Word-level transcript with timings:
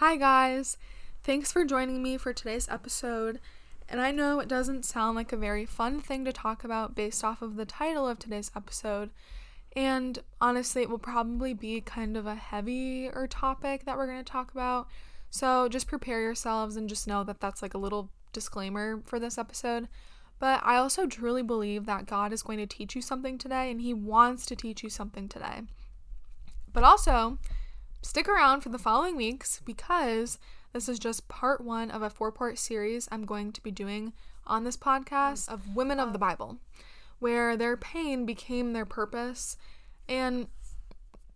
Hi, 0.00 0.16
guys. 0.16 0.78
Thanks 1.24 1.52
for 1.52 1.62
joining 1.62 2.02
me 2.02 2.16
for 2.16 2.32
today's 2.32 2.70
episode. 2.70 3.38
And 3.86 4.00
I 4.00 4.12
know 4.12 4.40
it 4.40 4.48
doesn't 4.48 4.86
sound 4.86 5.14
like 5.14 5.30
a 5.30 5.36
very 5.36 5.66
fun 5.66 6.00
thing 6.00 6.24
to 6.24 6.32
talk 6.32 6.64
about 6.64 6.94
based 6.94 7.22
off 7.22 7.42
of 7.42 7.56
the 7.56 7.66
title 7.66 8.08
of 8.08 8.18
today's 8.18 8.50
episode. 8.56 9.10
And 9.76 10.18
honestly, 10.40 10.80
it 10.80 10.88
will 10.88 10.98
probably 10.98 11.52
be 11.52 11.82
kind 11.82 12.16
of 12.16 12.24
a 12.24 12.34
heavier 12.34 13.26
topic 13.26 13.84
that 13.84 13.98
we're 13.98 14.06
going 14.06 14.24
to 14.24 14.32
talk 14.32 14.50
about. 14.52 14.88
So 15.28 15.68
just 15.68 15.86
prepare 15.86 16.22
yourselves 16.22 16.76
and 16.76 16.88
just 16.88 17.06
know 17.06 17.22
that 17.24 17.40
that's 17.40 17.60
like 17.60 17.74
a 17.74 17.78
little 17.78 18.08
disclaimer 18.32 19.02
for 19.04 19.20
this 19.20 19.36
episode. 19.36 19.86
But 20.38 20.62
I 20.64 20.76
also 20.76 21.06
truly 21.06 21.42
believe 21.42 21.84
that 21.84 22.06
God 22.06 22.32
is 22.32 22.42
going 22.42 22.58
to 22.58 22.66
teach 22.66 22.96
you 22.96 23.02
something 23.02 23.36
today 23.36 23.70
and 23.70 23.82
He 23.82 23.92
wants 23.92 24.46
to 24.46 24.56
teach 24.56 24.82
you 24.82 24.88
something 24.88 25.28
today. 25.28 25.60
But 26.72 26.84
also, 26.84 27.36
stick 28.02 28.28
around 28.28 28.60
for 28.60 28.68
the 28.68 28.78
following 28.78 29.16
weeks 29.16 29.60
because 29.64 30.38
this 30.72 30.88
is 30.88 30.98
just 30.98 31.28
part 31.28 31.60
one 31.60 31.90
of 31.90 32.02
a 32.02 32.10
four 32.10 32.30
part 32.32 32.58
series 32.58 33.08
I'm 33.10 33.24
going 33.24 33.52
to 33.52 33.62
be 33.62 33.70
doing 33.70 34.12
on 34.46 34.64
this 34.64 34.76
podcast 34.76 35.48
of 35.48 35.74
Women 35.74 36.00
of 36.00 36.12
the 36.12 36.18
Bible, 36.18 36.58
where 37.18 37.56
their 37.56 37.76
pain 37.76 38.24
became 38.24 38.72
their 38.72 38.86
purpose. 38.86 39.56
And 40.08 40.48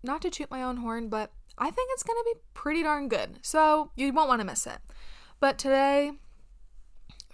not 0.02 0.22
to 0.22 0.30
toot 0.30 0.50
my 0.50 0.62
own 0.62 0.78
horn, 0.78 1.08
but 1.08 1.30
I 1.56 1.70
think 1.70 1.91
it's 1.92 2.02
going 2.02 2.19
to 2.19 2.34
be 2.34 2.41
pretty 2.55 2.83
darn 2.83 3.08
good. 3.08 3.38
So 3.42 3.91
you 3.96 4.12
won't 4.12 4.28
want 4.28 4.41
to 4.41 4.46
miss 4.46 4.66
it. 4.66 4.78
But 5.41 5.58
today, 5.58 6.12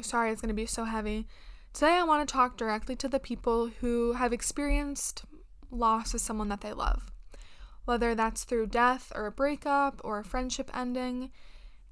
sorry, 0.01 0.31
it's 0.31 0.41
going 0.41 0.49
to 0.49 0.55
be 0.55 0.67
so 0.67 0.85
heavy. 0.85 1.27
Today, 1.73 1.93
I 1.93 2.03
want 2.03 2.27
to 2.27 2.33
talk 2.33 2.57
directly 2.57 2.97
to 2.97 3.09
the 3.09 3.21
people 3.21 3.71
who 3.81 4.15
have 4.15 4.33
experienced 4.33 5.25
loss 5.71 6.15
of 6.15 6.21
someone 6.21 6.49
that 6.49 6.61
they 6.61 6.73
love, 6.73 7.13
whether 7.85 8.15
that's 8.15 8.45
through 8.45 8.67
death 8.67 9.13
or 9.15 9.27
a 9.27 9.33
breakup 9.33 10.01
or 10.05 10.19
a 10.19 10.25
friendship 10.25 10.71
ending. 10.75 11.31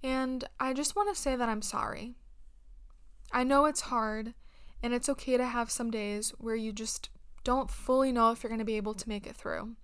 And 0.03 0.45
I 0.61 0.73
just 0.73 0.95
want 0.95 1.15
to 1.15 1.21
say 1.21 1.37
that 1.37 1.49
I'm 1.49 1.63
sorry. 1.63 2.15
I 3.33 3.45
know 3.45 3.67
it's 3.67 3.83
hard, 3.83 4.35
and 4.83 4.95
it's 4.95 5.09
okay 5.09 5.37
to 5.37 5.45
have 5.45 5.71
some 5.71 5.91
days 5.91 6.31
where 6.39 6.57
you 6.57 6.73
just 6.73 7.11
don't 7.45 7.71
fully 7.71 8.13
know 8.13 8.31
if 8.31 8.43
you're 8.43 8.49
going 8.49 8.59
to 8.59 8.65
be 8.65 8.77
able 8.77 8.95
to 8.95 9.09
make 9.09 9.27
it 9.27 9.37
through. 9.37 9.77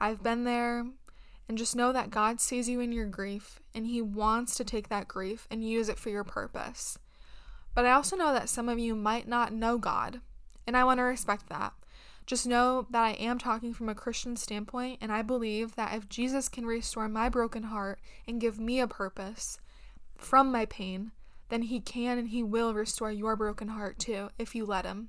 I've 0.00 0.22
been 0.22 0.44
there, 0.44 0.86
and 1.48 1.58
just 1.58 1.76
know 1.76 1.92
that 1.92 2.10
God 2.10 2.40
sees 2.40 2.68
you 2.68 2.80
in 2.80 2.92
your 2.92 3.06
grief, 3.06 3.60
and 3.74 3.86
He 3.86 4.00
wants 4.00 4.54
to 4.56 4.64
take 4.64 4.88
that 4.88 5.08
grief 5.08 5.46
and 5.50 5.68
use 5.68 5.88
it 5.88 5.98
for 5.98 6.10
your 6.10 6.24
purpose. 6.24 6.98
But 7.74 7.84
I 7.84 7.92
also 7.92 8.16
know 8.16 8.32
that 8.32 8.48
some 8.48 8.68
of 8.68 8.78
you 8.78 8.94
might 8.94 9.28
not 9.28 9.52
know 9.52 9.78
God, 9.78 10.20
and 10.66 10.76
I 10.76 10.84
want 10.84 10.98
to 10.98 11.02
respect 11.02 11.48
that. 11.48 11.72
Just 12.28 12.46
know 12.46 12.86
that 12.90 13.02
I 13.02 13.12
am 13.12 13.38
talking 13.38 13.72
from 13.72 13.88
a 13.88 13.94
Christian 13.94 14.36
standpoint, 14.36 14.98
and 15.00 15.10
I 15.10 15.22
believe 15.22 15.76
that 15.76 15.96
if 15.96 16.10
Jesus 16.10 16.50
can 16.50 16.66
restore 16.66 17.08
my 17.08 17.30
broken 17.30 17.62
heart 17.62 18.00
and 18.26 18.38
give 18.38 18.60
me 18.60 18.80
a 18.80 18.86
purpose 18.86 19.58
from 20.18 20.52
my 20.52 20.66
pain, 20.66 21.12
then 21.48 21.62
He 21.62 21.80
can 21.80 22.18
and 22.18 22.28
He 22.28 22.42
will 22.42 22.74
restore 22.74 23.10
your 23.10 23.34
broken 23.34 23.68
heart 23.68 23.98
too, 23.98 24.28
if 24.38 24.54
you 24.54 24.66
let 24.66 24.84
Him. 24.84 25.08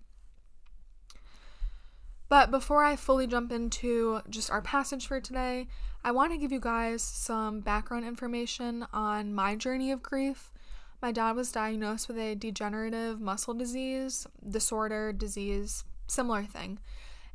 But 2.29 2.51
before 2.51 2.85
I 2.85 2.95
fully 2.95 3.27
jump 3.27 3.51
into 3.51 4.21
just 4.29 4.49
our 4.49 4.61
passage 4.61 5.05
for 5.05 5.19
today, 5.19 5.67
I 6.05 6.11
want 6.11 6.31
to 6.31 6.37
give 6.37 6.53
you 6.53 6.61
guys 6.61 7.03
some 7.03 7.59
background 7.59 8.05
information 8.05 8.87
on 8.93 9.33
my 9.33 9.57
journey 9.57 9.91
of 9.91 10.01
grief 10.01 10.53
my 11.01 11.11
dad 11.11 11.35
was 11.35 11.51
diagnosed 11.51 12.07
with 12.07 12.17
a 12.17 12.35
degenerative 12.35 13.21
muscle 13.21 13.53
disease, 13.53 14.27
disorder, 14.47 15.13
disease, 15.13 15.85
similar 16.07 16.43
thing. 16.43 16.79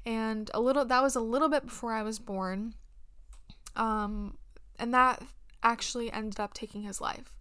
And 0.06 0.50
a 0.52 0.60
little 0.60 0.84
that 0.84 1.02
was 1.02 1.16
a 1.16 1.20
little 1.20 1.48
bit 1.48 1.64
before 1.64 1.92
I 1.92 2.02
was 2.02 2.18
born. 2.18 2.74
Um 3.76 4.36
and 4.78 4.92
that 4.92 5.22
actually 5.62 6.12
ended 6.12 6.40
up 6.40 6.54
taking 6.54 6.82
his 6.82 7.00
life. 7.00 7.34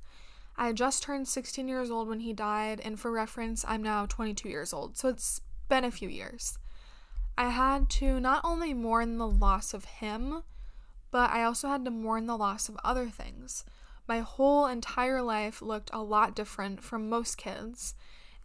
I 0.55 0.67
had 0.67 0.75
just 0.75 1.01
turned 1.03 1.27
16 1.27 1.67
years 1.67 1.89
old 1.89 2.07
when 2.07 2.19
he 2.19 2.31
died, 2.31 2.79
and 2.85 2.99
for 2.99 3.11
reference, 3.11 3.65
I'm 3.67 3.81
now 3.81 4.05
22 4.05 4.47
years 4.47 4.71
old. 4.71 4.97
So 4.97 5.09
it's 5.09 5.41
been 5.67 5.83
a 5.83 5.89
few 5.89 6.07
years. 6.07 6.59
I 7.35 7.49
had 7.49 7.89
to 7.91 8.19
not 8.19 8.41
only 8.43 8.71
mourn 8.71 9.17
the 9.17 9.27
loss 9.27 9.73
of 9.73 9.85
him, 9.85 10.43
but 11.09 11.31
I 11.31 11.43
also 11.43 11.69
had 11.69 11.83
to 11.85 11.91
mourn 11.91 12.27
the 12.27 12.37
loss 12.37 12.69
of 12.69 12.77
other 12.83 13.07
things 13.07 13.65
my 14.07 14.19
whole 14.19 14.67
entire 14.67 15.21
life 15.21 15.61
looked 15.61 15.89
a 15.93 16.01
lot 16.01 16.35
different 16.35 16.83
from 16.83 17.09
most 17.09 17.37
kids. 17.37 17.95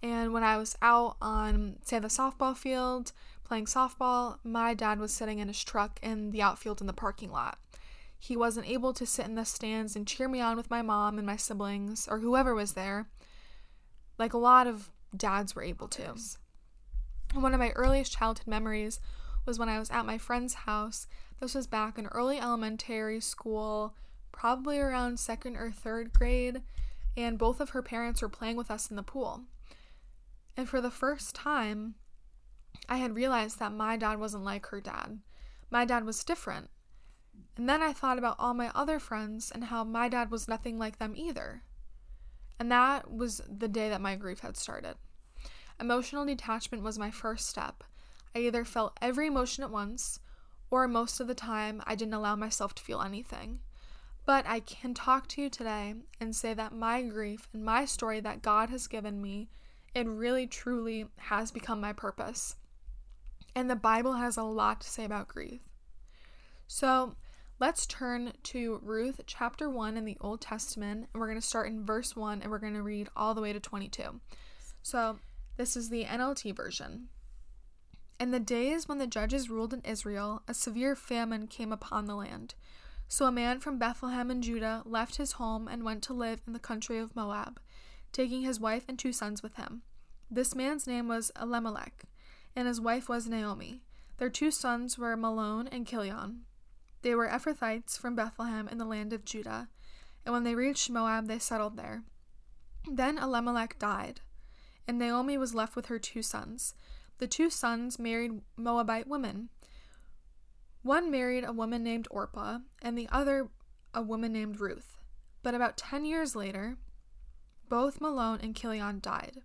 And 0.02 0.32
when 0.32 0.44
I 0.44 0.56
was 0.56 0.76
out 0.80 1.16
on, 1.20 1.78
say, 1.82 1.98
the 1.98 2.08
softball 2.08 2.56
field 2.56 3.12
playing 3.48 3.64
softball, 3.64 4.38
my 4.44 4.75
dad 4.75 5.00
was 5.00 5.12
sitting 5.12 5.38
in 5.38 5.48
his 5.48 5.64
truck 5.64 5.98
in 6.03 6.31
the 6.31 6.42
outfield 6.42 6.81
in 6.81 6.86
the 6.86 6.92
parking 6.92 7.32
lot. 7.32 7.59
He 8.19 8.36
wasn't 8.36 8.69
able 8.69 8.92
to 8.92 9.06
sit 9.06 9.26
in 9.26 9.36
the 9.36 9.44
stands 9.44 9.97
and 9.97 10.06
cheer 10.06 10.28
me 10.28 10.41
on 10.41 10.56
with 10.56 10.70
my 10.70 10.82
mom 10.82 11.19
and 11.19 11.26
my 11.26 11.36
siblings 11.36 12.06
or 12.08 12.19
whoever 12.19 12.54
was 12.54 12.75
there, 12.75 13.08
like 14.19 14.34
a 14.34 14.38
lot 14.38 14.66
of 14.66 14.91
dads 15.16 15.54
were 15.54 15.62
able 15.62 15.88
to. 15.88 16.14
One 17.32 17.54
of 17.54 17.60
my 17.60 17.70
earliest 17.70 18.12
childhood 18.12 18.47
memories 18.47 19.00
was 19.47 19.58
when 19.58 19.69
I 19.69 19.78
was 19.78 19.91
at 19.91 20.04
my 20.04 20.19
friend's 20.19 20.54
house. 20.54 21.06
This 21.41 21.54
was 21.54 21.66
back 21.66 21.98
in 21.98 22.06
early 22.08 22.38
elementary 22.38 23.20
school, 23.20 23.94
probably 24.32 24.78
around 24.78 25.19
second 25.19 25.56
or 25.56 25.70
third 25.70 26.12
grade, 26.12 26.62
and 27.16 27.38
both 27.38 27.60
of 27.60 27.70
her 27.70 27.82
parents 27.82 28.20
were 28.20 28.28
playing 28.28 28.56
with 28.56 28.70
us 28.70 28.91
in 28.91 28.97
the 28.97 29.03
pool. 29.03 29.42
And 30.56 30.69
for 30.69 30.81
the 30.81 30.91
first 30.91 31.34
time, 31.34 31.94
I 32.88 32.97
had 32.97 33.15
realized 33.15 33.59
that 33.59 33.72
my 33.72 33.97
dad 33.97 34.19
wasn't 34.19 34.44
like 34.44 34.66
her 34.66 34.81
dad. 34.81 35.19
My 35.71 35.84
dad 35.84 36.04
was 36.04 36.25
different. 36.25 36.71
And 37.56 37.69
then 37.69 37.82
I 37.82 37.93
thought 37.93 38.19
about 38.19 38.37
all 38.38 38.54
my 38.54 38.71
other 38.75 38.99
friends 38.99 39.50
and 39.50 39.65
how 39.65 39.84
my 39.84 40.09
dad 40.09 40.31
was 40.31 40.49
nothing 40.49 40.78
like 40.78 40.99
them 40.99 41.15
either. 41.16 41.62
And 42.59 42.72
that 42.72 43.12
was 43.12 43.41
the 43.49 43.69
day 43.69 43.88
that 43.88 44.00
my 44.00 44.16
grief 44.16 44.41
had 44.41 44.56
started. 44.56 44.94
Emotional 45.81 46.25
detachment 46.25 46.82
was 46.82 46.99
my 46.99 47.10
first 47.10 47.49
step. 47.49 47.84
I 48.34 48.41
either 48.41 48.65
felt 48.65 48.97
every 49.03 49.26
emotion 49.26 49.65
at 49.65 49.70
once, 49.70 50.20
or 50.70 50.87
most 50.88 51.20
of 51.20 51.26
the 51.26 51.34
time, 51.34 51.82
I 51.87 51.94
didn't 51.94 52.15
allow 52.15 52.37
myself 52.37 52.75
to 52.75 52.82
feel 52.82 53.00
anything. 53.00 53.60
But 54.25 54.47
I 54.47 54.60
can 54.60 54.93
talk 54.93 55.26
to 55.28 55.43
you 55.43 55.49
today 55.49 55.94
and 56.20 56.34
say 56.37 56.53
that 56.55 56.72
my 56.72 57.03
grief 57.03 57.49
and 57.53 57.65
my 57.65 57.84
story 57.84 58.20
that 58.20 58.43
God 58.43 58.70
has 58.70 58.87
given 58.87 59.22
me, 59.22 59.49
it 59.94 60.06
really 60.06 60.47
truly 60.47 61.06
has 61.16 61.50
become 61.50 61.81
my 61.81 61.93
purpose. 61.93 62.56
And 63.54 63.69
the 63.69 63.76
Bible 63.76 64.14
has 64.14 64.36
a 64.36 64.42
lot 64.42 64.81
to 64.82 64.91
say 64.91 65.04
about 65.04 65.28
grief. 65.28 65.60
So 66.66 67.16
let's 67.59 67.86
turn 67.86 68.32
to 68.44 68.81
Ruth 68.82 69.20
chapter 69.26 69.69
1 69.69 69.97
in 69.97 70.04
the 70.04 70.19
Old 70.20 70.41
Testament, 70.41 71.09
and 71.12 71.20
we're 71.20 71.28
going 71.28 71.41
to 71.41 71.47
start 71.47 71.69
in 71.69 71.84
verse 71.84 72.14
1 72.14 72.42
and 72.42 72.50
we're 72.50 72.58
going 72.58 72.75
to 72.75 72.82
read 72.82 73.08
all 73.16 73.34
the 73.34 73.41
way 73.41 73.53
to 73.53 73.60
22. 73.60 74.20
So 74.82 75.19
this 75.56 75.76
is 75.76 75.88
the 75.88 76.04
NLT 76.04 76.54
version. 76.54 77.08
In 78.20 78.32
the 78.32 78.41
days 78.41 78.88
when 78.88 78.98
the 78.98 79.06
judges 79.06 79.48
ruled 79.48 79.72
in 79.72 79.81
Israel, 79.82 80.42
a 80.48 80.54
severe 80.54 80.97
famine 80.97 81.47
came 81.47 81.72
upon 81.72 82.06
the 82.06 82.16
land. 82.16 82.54
So 83.06 83.26
a 83.26 83.32
man 83.32 83.60
from 83.60 83.78
Bethlehem 83.78 84.31
in 84.31 84.42
Judah 84.42 84.82
left 84.84 85.16
his 85.16 85.32
home 85.32 85.66
and 85.69 85.82
went 85.82 86.03
to 86.04 86.12
live 86.12 86.42
in 86.47 86.53
the 86.53 86.58
country 86.58 86.98
of 86.98 87.16
Moab, 87.16 87.58
taking 88.12 88.42
his 88.42 88.60
wife 88.60 88.84
and 88.88 88.98
two 88.98 89.12
sons 89.12 89.42
with 89.42 89.56
him. 89.56 89.82
This 90.31 90.54
man's 90.54 90.87
name 90.87 91.08
was 91.08 91.32
Elimelech, 91.41 92.04
and 92.58 92.66
his 92.66 92.80
wife 92.80 93.08
was 93.08 93.28
Naomi. 93.28 93.82
Their 94.16 94.28
two 94.28 94.50
sons 94.50 94.98
were 94.98 95.16
Mahlon 95.16 95.69
and 95.70 95.86
Chilion. 95.86 96.41
They 97.02 97.14
were 97.14 97.28
Ephrathites 97.28 97.96
from 97.96 98.16
Bethlehem 98.16 98.66
in 98.66 98.78
the 98.78 98.84
land 98.84 99.12
of 99.12 99.24
Judah, 99.24 99.69
and 100.26 100.32
when 100.32 100.42
they 100.42 100.56
reached 100.56 100.91
Moab, 100.91 101.28
they 101.28 101.38
settled 101.38 101.76
there. 101.76 102.02
Then 102.91 103.16
Elimelech 103.16 103.78
died, 103.78 104.22
and 104.88 104.98
Naomi 104.98 105.38
was 105.38 105.54
left 105.54 105.76
with 105.76 105.86
her 105.86 106.00
two 106.00 106.20
sons. 106.20 106.74
The 107.19 107.28
two 107.28 107.48
sons 107.48 107.96
married 107.96 108.42
Moabite 108.56 109.06
women 109.06 109.50
one 110.82 111.12
married 111.12 111.44
a 111.44 111.52
woman 111.52 111.84
named 111.84 112.08
Orpah, 112.10 112.58
and 112.82 112.99
the 112.99 113.08
other 113.12 113.50
a 113.94 114.02
woman 114.02 114.32
named 114.32 114.58
Ruth. 114.58 114.99
But 115.44 115.55
about 115.55 115.76
10 115.76 116.05
years 116.05 116.34
later, 116.34 116.76
both 117.69 118.00
Mahlon 118.00 118.43
and 118.43 118.56
Chilion 118.56 118.99
died. 119.00 119.43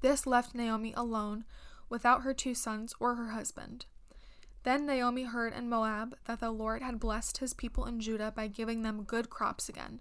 This 0.00 0.26
left 0.26 0.52
Naomi 0.52 0.92
alone 0.96 1.44
without 1.88 2.22
her 2.22 2.34
two 2.34 2.54
sons 2.54 2.94
or 3.00 3.14
her 3.14 3.30
husband. 3.30 3.86
Then 4.64 4.86
Naomi 4.86 5.24
heard 5.24 5.52
in 5.52 5.68
Moab 5.68 6.16
that 6.26 6.40
the 6.40 6.50
Lord 6.50 6.82
had 6.82 7.00
blessed 7.00 7.38
his 7.38 7.54
people 7.54 7.86
in 7.86 8.00
Judah 8.00 8.32
by 8.34 8.48
giving 8.48 8.82
them 8.82 9.04
good 9.04 9.30
crops 9.30 9.68
again. 9.68 10.00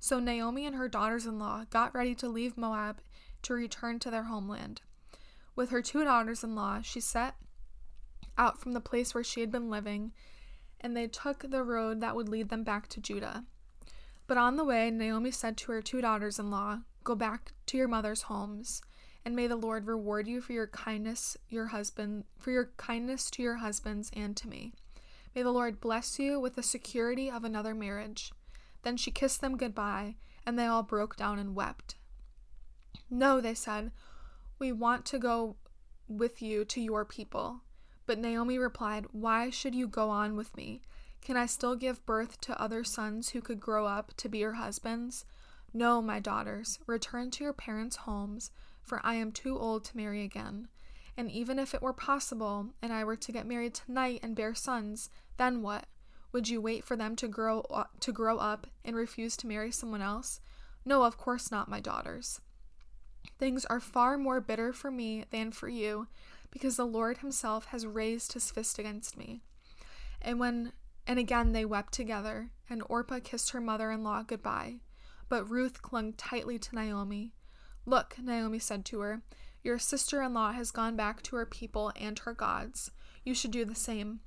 So 0.00 0.18
Naomi 0.18 0.66
and 0.66 0.76
her 0.76 0.88
daughters 0.88 1.26
in 1.26 1.38
law 1.38 1.64
got 1.70 1.94
ready 1.94 2.14
to 2.16 2.28
leave 2.28 2.56
Moab 2.56 3.00
to 3.42 3.54
return 3.54 3.98
to 4.00 4.10
their 4.10 4.24
homeland. 4.24 4.80
With 5.54 5.70
her 5.70 5.82
two 5.82 6.04
daughters 6.04 6.44
in 6.44 6.54
law, 6.54 6.80
she 6.82 7.00
set 7.00 7.34
out 8.36 8.60
from 8.60 8.72
the 8.72 8.80
place 8.80 9.14
where 9.14 9.24
she 9.24 9.40
had 9.40 9.50
been 9.50 9.70
living, 9.70 10.12
and 10.80 10.96
they 10.96 11.08
took 11.08 11.50
the 11.50 11.64
road 11.64 12.00
that 12.00 12.14
would 12.14 12.28
lead 12.28 12.48
them 12.48 12.62
back 12.62 12.88
to 12.88 13.00
Judah. 13.00 13.44
But 14.26 14.36
on 14.38 14.56
the 14.56 14.64
way, 14.64 14.90
Naomi 14.90 15.30
said 15.30 15.56
to 15.58 15.72
her 15.72 15.82
two 15.82 16.00
daughters 16.00 16.38
in 16.38 16.50
law, 16.50 16.80
Go 17.02 17.14
back 17.14 17.52
to 17.66 17.76
your 17.76 17.88
mother's 17.88 18.22
homes, 18.22 18.82
and 19.24 19.34
may 19.36 19.46
the 19.46 19.56
Lord 19.56 19.86
reward 19.86 20.26
you 20.26 20.40
for 20.40 20.52
your 20.52 20.66
kindness, 20.66 21.36
your 21.48 21.66
husband, 21.66 22.24
for 22.38 22.50
your 22.50 22.70
kindness 22.76 23.30
to 23.32 23.42
your 23.42 23.56
husbands 23.56 24.10
and 24.14 24.36
to 24.36 24.48
me. 24.48 24.72
May 25.34 25.42
the 25.42 25.50
Lord 25.50 25.80
bless 25.80 26.18
you 26.18 26.40
with 26.40 26.54
the 26.54 26.62
security 26.62 27.30
of 27.30 27.44
another 27.44 27.74
marriage. 27.74 28.32
Then 28.82 28.96
she 28.96 29.10
kissed 29.10 29.40
them 29.40 29.56
goodbye, 29.56 30.16
and 30.46 30.58
they 30.58 30.66
all 30.66 30.82
broke 30.82 31.16
down 31.16 31.38
and 31.38 31.54
wept. 31.54 31.96
No, 33.10 33.40
they 33.40 33.54
said, 33.54 33.92
we 34.58 34.72
want 34.72 35.04
to 35.06 35.18
go 35.18 35.56
with 36.08 36.42
you 36.42 36.64
to 36.64 36.80
your 36.80 37.04
people. 37.04 37.62
But 38.06 38.18
Naomi 38.18 38.58
replied, 38.58 39.06
Why 39.12 39.50
should 39.50 39.74
you 39.74 39.86
go 39.86 40.10
on 40.10 40.34
with 40.34 40.56
me? 40.56 40.82
Can 41.20 41.36
I 41.36 41.46
still 41.46 41.76
give 41.76 42.06
birth 42.06 42.40
to 42.42 42.60
other 42.60 42.84
sons 42.84 43.30
who 43.30 43.40
could 43.40 43.60
grow 43.60 43.86
up 43.86 44.14
to 44.16 44.28
be 44.28 44.38
your 44.38 44.54
husbands? 44.54 45.24
No, 45.74 46.00
my 46.00 46.18
daughters, 46.18 46.78
return 46.86 47.30
to 47.32 47.44
your 47.44 47.52
parents' 47.52 47.96
homes, 47.96 48.50
for 48.88 49.00
I 49.04 49.14
am 49.14 49.30
too 49.30 49.58
old 49.58 49.84
to 49.84 49.96
marry 49.96 50.24
again. 50.24 50.68
And 51.16 51.30
even 51.30 51.58
if 51.58 51.74
it 51.74 51.82
were 51.82 51.92
possible, 51.92 52.68
and 52.80 52.92
I 52.92 53.04
were 53.04 53.16
to 53.16 53.32
get 53.32 53.46
married 53.46 53.74
tonight 53.74 54.20
and 54.22 54.34
bear 54.34 54.54
sons, 54.54 55.10
then 55.36 55.62
what? 55.62 55.86
Would 56.32 56.48
you 56.48 56.60
wait 56.60 56.84
for 56.84 56.96
them 56.96 57.16
to 57.16 57.28
grow 57.28 57.60
up, 57.70 58.00
to 58.00 58.12
grow 58.12 58.38
up 58.38 58.66
and 58.84 58.94
refuse 58.94 59.36
to 59.38 59.46
marry 59.46 59.70
someone 59.70 60.02
else? 60.02 60.40
No, 60.84 61.04
of 61.04 61.16
course 61.16 61.50
not, 61.50 61.68
my 61.68 61.80
daughters. 61.80 62.40
Things 63.38 63.64
are 63.66 63.80
far 63.80 64.16
more 64.16 64.40
bitter 64.40 64.72
for 64.72 64.90
me 64.90 65.24
than 65.30 65.52
for 65.52 65.68
you, 65.68 66.06
because 66.50 66.76
the 66.76 66.86
Lord 66.86 67.18
himself 67.18 67.66
has 67.66 67.86
raised 67.86 68.32
his 68.32 68.50
fist 68.50 68.78
against 68.78 69.16
me. 69.16 69.42
And 70.22 70.38
when 70.38 70.72
and 71.06 71.18
again 71.18 71.52
they 71.52 71.64
wept 71.64 71.92
together, 71.92 72.50
and 72.68 72.82
Orpah 72.88 73.20
kissed 73.22 73.50
her 73.50 73.60
mother-in-law 73.60 74.24
goodbye. 74.24 74.76
But 75.28 75.50
Ruth 75.50 75.82
clung 75.82 76.12
tightly 76.14 76.58
to 76.58 76.74
Naomi. 76.74 77.34
Look, 77.88 78.16
Naomi 78.22 78.58
said 78.58 78.84
to 78.84 79.00
her, 79.00 79.22
your 79.62 79.78
sister-in-law 79.78 80.52
has 80.52 80.70
gone 80.70 80.94
back 80.94 81.22
to 81.22 81.36
her 81.36 81.46
people 81.46 81.90
and 81.96 82.18
her 82.18 82.34
gods. 82.34 82.90
You 83.24 83.32
should 83.32 83.50
do 83.50 83.64
the 83.64 83.74
same. 83.74 84.20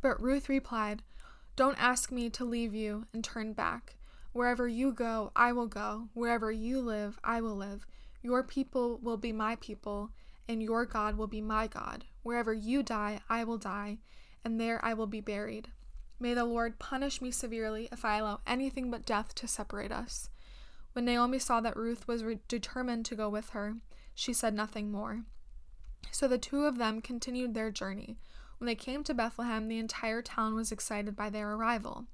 But 0.00 0.18
Ruth 0.18 0.48
replied, 0.48 1.02
Don't 1.56 1.78
ask 1.78 2.10
me 2.10 2.30
to 2.30 2.44
leave 2.46 2.74
you 2.74 3.04
and 3.12 3.22
turn 3.22 3.52
back. 3.52 3.96
Wherever 4.32 4.66
you 4.66 4.92
go, 4.92 5.30
I 5.36 5.52
will 5.52 5.66
go. 5.66 6.08
Wherever 6.14 6.50
you 6.50 6.80
live, 6.80 7.18
I 7.22 7.42
will 7.42 7.54
live. 7.54 7.86
Your 8.22 8.42
people 8.42 8.98
will 9.02 9.18
be 9.18 9.30
my 9.30 9.56
people, 9.56 10.12
and 10.48 10.62
your 10.62 10.86
God 10.86 11.18
will 11.18 11.26
be 11.26 11.42
my 11.42 11.66
God. 11.66 12.06
Wherever 12.22 12.54
you 12.54 12.82
die, 12.82 13.20
I 13.28 13.44
will 13.44 13.58
die, 13.58 13.98
and 14.42 14.58
there 14.58 14.82
I 14.82 14.94
will 14.94 15.06
be 15.06 15.20
buried. 15.20 15.68
May 16.18 16.32
the 16.32 16.46
Lord 16.46 16.78
punish 16.78 17.20
me 17.20 17.30
severely 17.30 17.90
if 17.92 18.06
I 18.06 18.16
allow 18.16 18.40
anything 18.46 18.90
but 18.90 19.04
death 19.04 19.34
to 19.34 19.46
separate 19.46 19.92
us. 19.92 20.30
When 20.92 21.04
Naomi 21.04 21.38
saw 21.38 21.60
that 21.60 21.76
Ruth 21.76 22.06
was 22.08 22.24
re- 22.24 22.40
determined 22.48 23.06
to 23.06 23.16
go 23.16 23.28
with 23.28 23.50
her, 23.50 23.76
she 24.14 24.32
said 24.32 24.54
nothing 24.54 24.90
more. 24.90 25.22
So 26.10 26.26
the 26.26 26.38
two 26.38 26.64
of 26.64 26.78
them 26.78 27.00
continued 27.00 27.54
their 27.54 27.70
journey. 27.70 28.16
When 28.58 28.66
they 28.66 28.74
came 28.74 29.04
to 29.04 29.14
Bethlehem, 29.14 29.68
the 29.68 29.78
entire 29.78 30.22
town 30.22 30.54
was 30.54 30.72
excited 30.72 31.16
by 31.16 31.30
their 31.30 31.52
arrival. 31.52 32.06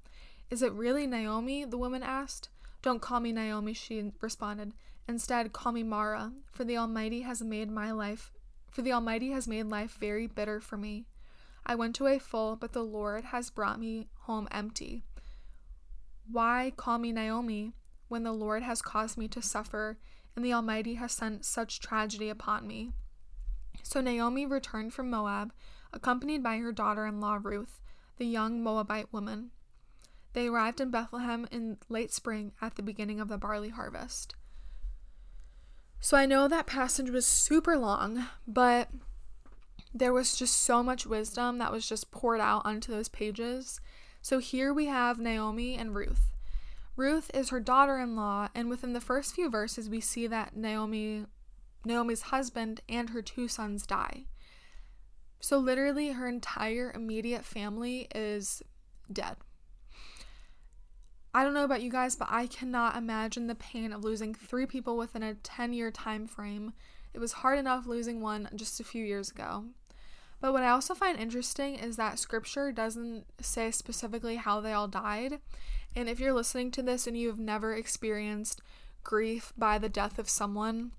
Is 0.49 0.61
it 0.61 0.71
really 0.71 1.07
Naomi? 1.07 1.65
the 1.65 1.77
woman 1.77 2.03
asked. 2.03 2.49
Don't 2.81 3.01
call 3.01 3.19
me 3.19 3.31
Naomi, 3.31 3.73
she 3.73 4.11
responded. 4.21 4.73
Instead, 5.07 5.53
call 5.53 5.71
me 5.71 5.83
Mara, 5.83 6.31
for 6.51 6.63
the 6.63 6.77
Almighty 6.77 7.21
has 7.21 7.41
made 7.41 7.71
my 7.71 7.91
life 7.91 8.31
for 8.77 8.83
the 8.83 8.93
Almighty 8.93 9.31
has 9.31 9.47
made 9.47 9.65
life 9.65 9.97
very 9.99 10.27
bitter 10.27 10.59
for 10.59 10.77
me. 10.77 11.07
I 11.65 11.73
went 11.73 11.99
away 11.99 12.19
full, 12.19 12.55
but 12.55 12.73
the 12.73 12.83
Lord 12.83 13.25
has 13.25 13.49
brought 13.49 13.79
me 13.79 14.07
home 14.21 14.47
empty. 14.51 15.03
Why 16.31 16.71
call 16.77 16.99
me 16.99 17.11
Naomi 17.11 17.73
when 18.07 18.23
the 18.23 18.31
Lord 18.31 18.63
has 18.63 18.81
caused 18.81 19.17
me 19.17 19.27
to 19.29 19.41
suffer 19.41 19.97
and 20.35 20.43
the 20.43 20.53
Almighty 20.53 20.95
has 20.95 21.11
sent 21.11 21.45
such 21.45 21.79
tragedy 21.79 22.29
upon 22.29 22.67
me? 22.67 22.91
So 23.83 24.01
Naomi 24.01 24.45
returned 24.45 24.93
from 24.93 25.09
Moab, 25.09 25.53
accompanied 25.93 26.43
by 26.43 26.57
her 26.57 26.71
daughter 26.71 27.05
in 27.05 27.19
law 27.19 27.39
Ruth, 27.41 27.81
the 28.17 28.25
young 28.25 28.61
Moabite 28.61 29.11
woman. 29.13 29.51
They 30.33 30.47
arrived 30.47 30.81
in 30.81 30.91
Bethlehem 30.91 31.47
in 31.51 31.77
late 31.89 32.13
spring 32.13 32.51
at 32.61 32.75
the 32.75 32.83
beginning 32.83 33.19
of 33.19 33.27
the 33.27 33.37
barley 33.37 33.69
harvest. 33.69 34.35
So 35.99 36.15
I 36.15 36.25
know 36.25 36.47
that 36.47 36.67
passage 36.67 37.09
was 37.09 37.25
super 37.25 37.77
long, 37.77 38.27
but 38.47 38.89
there 39.93 40.13
was 40.13 40.35
just 40.35 40.61
so 40.61 40.83
much 40.83 41.07
wisdom 41.07 41.57
that 41.57 41.71
was 41.71 41.87
just 41.87 42.11
poured 42.11 42.39
out 42.39 42.61
onto 42.65 42.91
those 42.91 43.09
pages. 43.09 43.79
So 44.21 44.39
here 44.39 44.73
we 44.73 44.85
have 44.85 45.19
Naomi 45.19 45.75
and 45.75 45.95
Ruth. 45.95 46.36
Ruth 46.97 47.29
is 47.33 47.49
her 47.49 47.59
daughter-in-law, 47.59 48.49
and 48.55 48.69
within 48.69 48.93
the 48.93 48.99
first 48.99 49.35
few 49.35 49.49
verses 49.51 49.87
we 49.87 50.01
see 50.01 50.25
that 50.27 50.57
Naomi 50.57 51.25
Naomi's 51.85 52.23
husband 52.23 52.81
and 52.89 53.11
her 53.11 53.21
two 53.21 53.47
sons 53.47 53.85
die. 53.85 54.25
So 55.39 55.59
literally 55.59 56.09
her 56.09 56.27
entire 56.27 56.91
immediate 56.93 57.45
family 57.45 58.07
is 58.13 58.63
dead. 59.13 59.37
I 61.33 61.43
don't 61.43 61.53
know 61.53 61.63
about 61.63 61.83
you 61.83 61.91
guys, 61.91 62.15
but 62.15 62.29
I 62.31 62.47
cannot 62.47 62.97
imagine 62.97 63.45
the 63.45 63.55
pain 63.55 63.93
of 63.93 64.03
losing 64.03 64.33
three 64.33 64.65
people 64.65 64.97
within 64.97 65.21
a 65.21 65.35
10 65.35 65.73
year 65.73 65.91
time 65.91 66.25
frame. 66.25 66.73
It 67.13 67.19
was 67.19 67.31
hard 67.31 67.59
enough 67.59 67.85
losing 67.85 68.21
one 68.21 68.49
just 68.55 68.79
a 68.79 68.83
few 68.83 69.05
years 69.05 69.29
ago. 69.29 69.65
But 70.39 70.53
what 70.53 70.63
I 70.63 70.69
also 70.69 70.93
find 70.93 71.19
interesting 71.19 71.75
is 71.75 71.95
that 71.95 72.19
scripture 72.19 72.71
doesn't 72.71 73.25
say 73.41 73.71
specifically 73.71 74.35
how 74.35 74.61
they 74.61 74.73
all 74.73 74.87
died. 74.87 75.39
And 75.95 76.07
if 76.07 76.19
you're 76.19 76.33
listening 76.33 76.71
to 76.71 76.83
this 76.83 77.07
and 77.07 77.17
you've 77.17 77.39
never 77.39 77.73
experienced 77.73 78.61
grief 79.03 79.51
by 79.57 79.77
the 79.77 79.89
death 79.89 80.19
of 80.19 80.29
someone, 80.29 80.91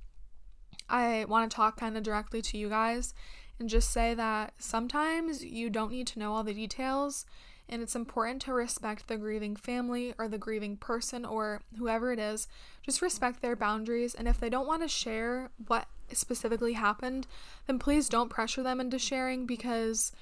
I 0.88 1.25
want 1.29 1.50
to 1.50 1.55
talk 1.55 1.79
kind 1.79 1.96
of 1.96 2.02
directly 2.02 2.43
to 2.43 2.58
you 2.58 2.69
guys 2.69 3.14
and 3.61 3.69
just 3.69 3.90
say 3.90 4.14
that 4.14 4.55
sometimes 4.58 5.44
you 5.44 5.70
don't 5.70 5.93
need 5.93 6.06
to 6.08 6.19
know 6.19 6.32
all 6.32 6.43
the 6.43 6.55
details 6.55 7.26
and 7.69 7.82
it's 7.82 7.94
important 7.94 8.40
to 8.43 8.52
respect 8.52 9.08
the 9.08 9.17
grieving 9.17 9.55
family 9.55 10.14
or 10.19 10.26
the 10.26 10.38
grieving 10.38 10.76
person 10.76 11.25
or 11.25 11.61
whoever 11.76 12.12
it 12.12 12.19
is. 12.19 12.49
Just 12.82 13.02
respect 13.02 13.43
their 13.43 13.56
boundaries, 13.56 14.14
and 14.14 14.26
if 14.26 14.40
they 14.40 14.49
don't 14.49 14.67
want 14.67 14.82
to 14.82 14.88
share 14.88 15.50
what 15.67 15.87
specifically 16.17 16.75
happened, 16.75 17.27
then 17.67 17.79
please 17.79 18.09
don't 18.09 18.31
pressure 18.31 18.63
them 18.63 18.81
into 18.81 18.99
sharing 18.99 19.47
because, 19.47 20.13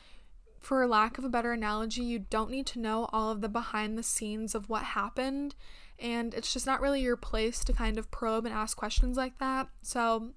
for 0.59 0.87
lack 0.87 1.19
of 1.19 1.25
a 1.25 1.29
better 1.29 1.53
analogy, 1.53 2.03
you 2.03 2.19
don't 2.19 2.51
need 2.51 2.67
to 2.67 2.81
know 2.81 3.09
all 3.13 3.31
of 3.31 3.41
the 3.41 3.49
behind 3.49 3.97
the 3.97 4.03
scenes 4.03 4.55
of 4.55 4.69
what 4.69 4.83
happened, 4.83 5.55
and 5.99 6.35
it's 6.35 6.53
just 6.53 6.67
not 6.67 6.81
really 6.81 7.01
your 7.01 7.17
place 7.17 7.65
to 7.65 7.73
kind 7.73 7.99
of 7.99 8.11
probe 8.11 8.45
and 8.45 8.55
ask 8.55 8.77
questions 8.77 9.17
like 9.17 9.39
that. 9.39 9.69
So, 9.83 10.33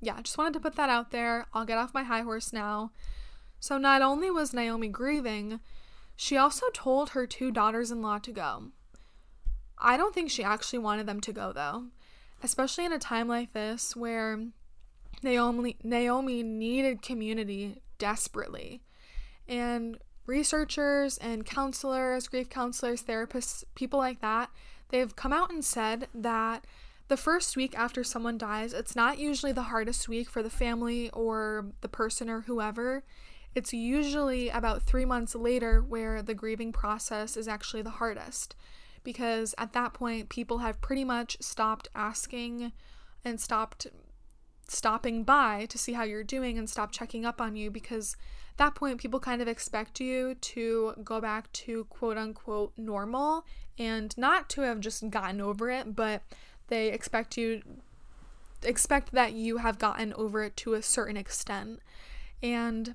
yeah, 0.00 0.20
just 0.22 0.38
wanted 0.38 0.54
to 0.54 0.60
put 0.60 0.76
that 0.76 0.90
out 0.90 1.10
there. 1.10 1.46
I'll 1.52 1.64
get 1.64 1.78
off 1.78 1.94
my 1.94 2.02
high 2.02 2.22
horse 2.22 2.52
now. 2.52 2.92
So, 3.60 3.78
not 3.78 4.02
only 4.02 4.30
was 4.30 4.52
Naomi 4.52 4.88
grieving, 4.88 5.60
she 6.16 6.36
also 6.36 6.66
told 6.72 7.10
her 7.10 7.26
two 7.26 7.50
daughters 7.50 7.90
in 7.90 8.02
law 8.02 8.18
to 8.18 8.32
go. 8.32 8.64
I 9.78 9.96
don't 9.96 10.14
think 10.14 10.30
she 10.30 10.44
actually 10.44 10.78
wanted 10.78 11.06
them 11.06 11.20
to 11.22 11.32
go, 11.32 11.52
though, 11.52 11.86
especially 12.42 12.84
in 12.84 12.92
a 12.92 12.98
time 12.98 13.28
like 13.28 13.52
this 13.52 13.96
where 13.96 14.46
Naomi, 15.24 15.76
Naomi 15.82 16.42
needed 16.42 17.02
community 17.02 17.80
desperately. 17.98 18.82
And 19.48 19.98
researchers 20.26 21.18
and 21.18 21.44
counselors, 21.44 22.28
grief 22.28 22.48
counselors, 22.48 23.02
therapists, 23.02 23.64
people 23.74 23.98
like 23.98 24.20
that, 24.20 24.50
they've 24.90 25.16
come 25.16 25.32
out 25.32 25.50
and 25.50 25.64
said 25.64 26.08
that 26.14 26.64
the 27.08 27.16
first 27.16 27.56
week 27.56 27.76
after 27.76 28.04
someone 28.04 28.38
dies, 28.38 28.72
it's 28.72 28.94
not 28.94 29.18
usually 29.18 29.52
the 29.52 29.64
hardest 29.64 30.08
week 30.08 30.28
for 30.28 30.42
the 30.42 30.50
family 30.50 31.10
or 31.10 31.66
the 31.80 31.88
person 31.88 32.30
or 32.30 32.42
whoever. 32.42 33.02
It's 33.54 33.72
usually 33.72 34.48
about 34.48 34.82
three 34.82 35.04
months 35.04 35.34
later 35.34 35.80
where 35.80 36.22
the 36.22 36.34
grieving 36.34 36.72
process 36.72 37.36
is 37.36 37.48
actually 37.48 37.82
the 37.82 37.90
hardest 37.90 38.56
because 39.04 39.54
at 39.58 39.74
that 39.74 39.92
point 39.92 40.28
people 40.28 40.58
have 40.58 40.80
pretty 40.80 41.04
much 41.04 41.36
stopped 41.40 41.88
asking 41.94 42.72
and 43.24 43.40
stopped 43.40 43.86
stopping 44.68 45.24
by 45.24 45.66
to 45.66 45.78
see 45.78 45.92
how 45.92 46.04
you're 46.04 46.24
doing 46.24 46.58
and 46.58 46.68
stop 46.68 46.90
checking 46.90 47.24
up 47.24 47.40
on 47.40 47.56
you 47.56 47.70
because 47.70 48.16
at 48.52 48.58
that 48.58 48.74
point 48.74 48.98
people 48.98 49.20
kind 49.20 49.42
of 49.42 49.48
expect 49.48 50.00
you 50.00 50.34
to 50.36 50.94
go 51.02 51.20
back 51.20 51.52
to 51.52 51.84
quote 51.84 52.16
unquote 52.16 52.72
normal 52.76 53.44
and 53.78 54.16
not 54.16 54.48
to 54.48 54.62
have 54.62 54.80
just 54.80 55.08
gotten 55.10 55.40
over 55.40 55.70
it 55.70 55.94
but 55.94 56.22
they 56.68 56.88
expect 56.88 57.36
you 57.36 57.62
expect 58.62 59.12
that 59.12 59.32
you 59.32 59.58
have 59.58 59.78
gotten 59.78 60.12
over 60.14 60.42
it 60.42 60.56
to 60.56 60.74
a 60.74 60.82
certain 60.82 61.16
extent 61.16 61.80
and 62.42 62.94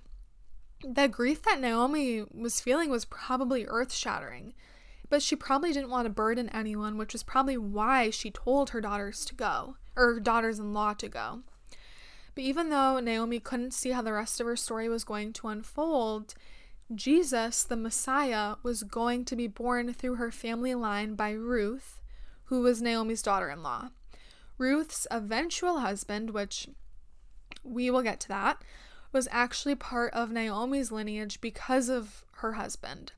the 0.83 1.07
grief 1.07 1.41
that 1.43 1.59
Naomi 1.59 2.23
was 2.33 2.61
feeling 2.61 2.89
was 2.89 3.05
probably 3.05 3.65
earth 3.67 3.93
shattering, 3.93 4.53
but 5.09 5.21
she 5.21 5.35
probably 5.35 5.73
didn't 5.73 5.89
want 5.89 6.05
to 6.05 6.09
burden 6.09 6.49
anyone, 6.49 6.97
which 6.97 7.13
is 7.13 7.23
probably 7.23 7.57
why 7.57 8.09
she 8.09 8.31
told 8.31 8.69
her 8.69 8.81
daughters 8.81 9.25
to 9.25 9.35
go, 9.35 9.75
or 9.95 10.19
daughters 10.19 10.59
in 10.59 10.73
law 10.73 10.93
to 10.93 11.09
go. 11.09 11.41
But 12.39 12.45
even 12.45 12.69
though 12.69 13.01
Naomi 13.01 13.41
couldn't 13.41 13.73
see 13.73 13.89
how 13.89 14.01
the 14.01 14.13
rest 14.13 14.39
of 14.39 14.47
her 14.47 14.55
story 14.55 14.87
was 14.87 15.03
going 15.03 15.33
to 15.33 15.49
unfold, 15.49 16.35
Jesus, 16.95 17.65
the 17.65 17.75
Messiah, 17.75 18.55
was 18.63 18.83
going 18.83 19.25
to 19.25 19.35
be 19.35 19.47
born 19.47 19.93
through 19.93 20.15
her 20.15 20.31
family 20.31 20.73
line 20.73 21.15
by 21.15 21.31
Ruth, 21.31 21.99
who 22.45 22.61
was 22.61 22.81
Naomi's 22.81 23.21
daughter 23.21 23.49
in 23.49 23.61
law. 23.61 23.89
Ruth's 24.57 25.05
eventual 25.11 25.81
husband, 25.81 26.29
which 26.29 26.69
we 27.61 27.91
will 27.91 28.03
get 28.03 28.21
to 28.21 28.29
that, 28.29 28.63
was 29.11 29.27
actually 29.31 29.75
part 29.75 30.13
of 30.13 30.31
Naomi's 30.31 30.93
lineage 30.93 31.41
because 31.41 31.89
of 31.89 32.23
her 32.35 32.53
husband. 32.53 33.11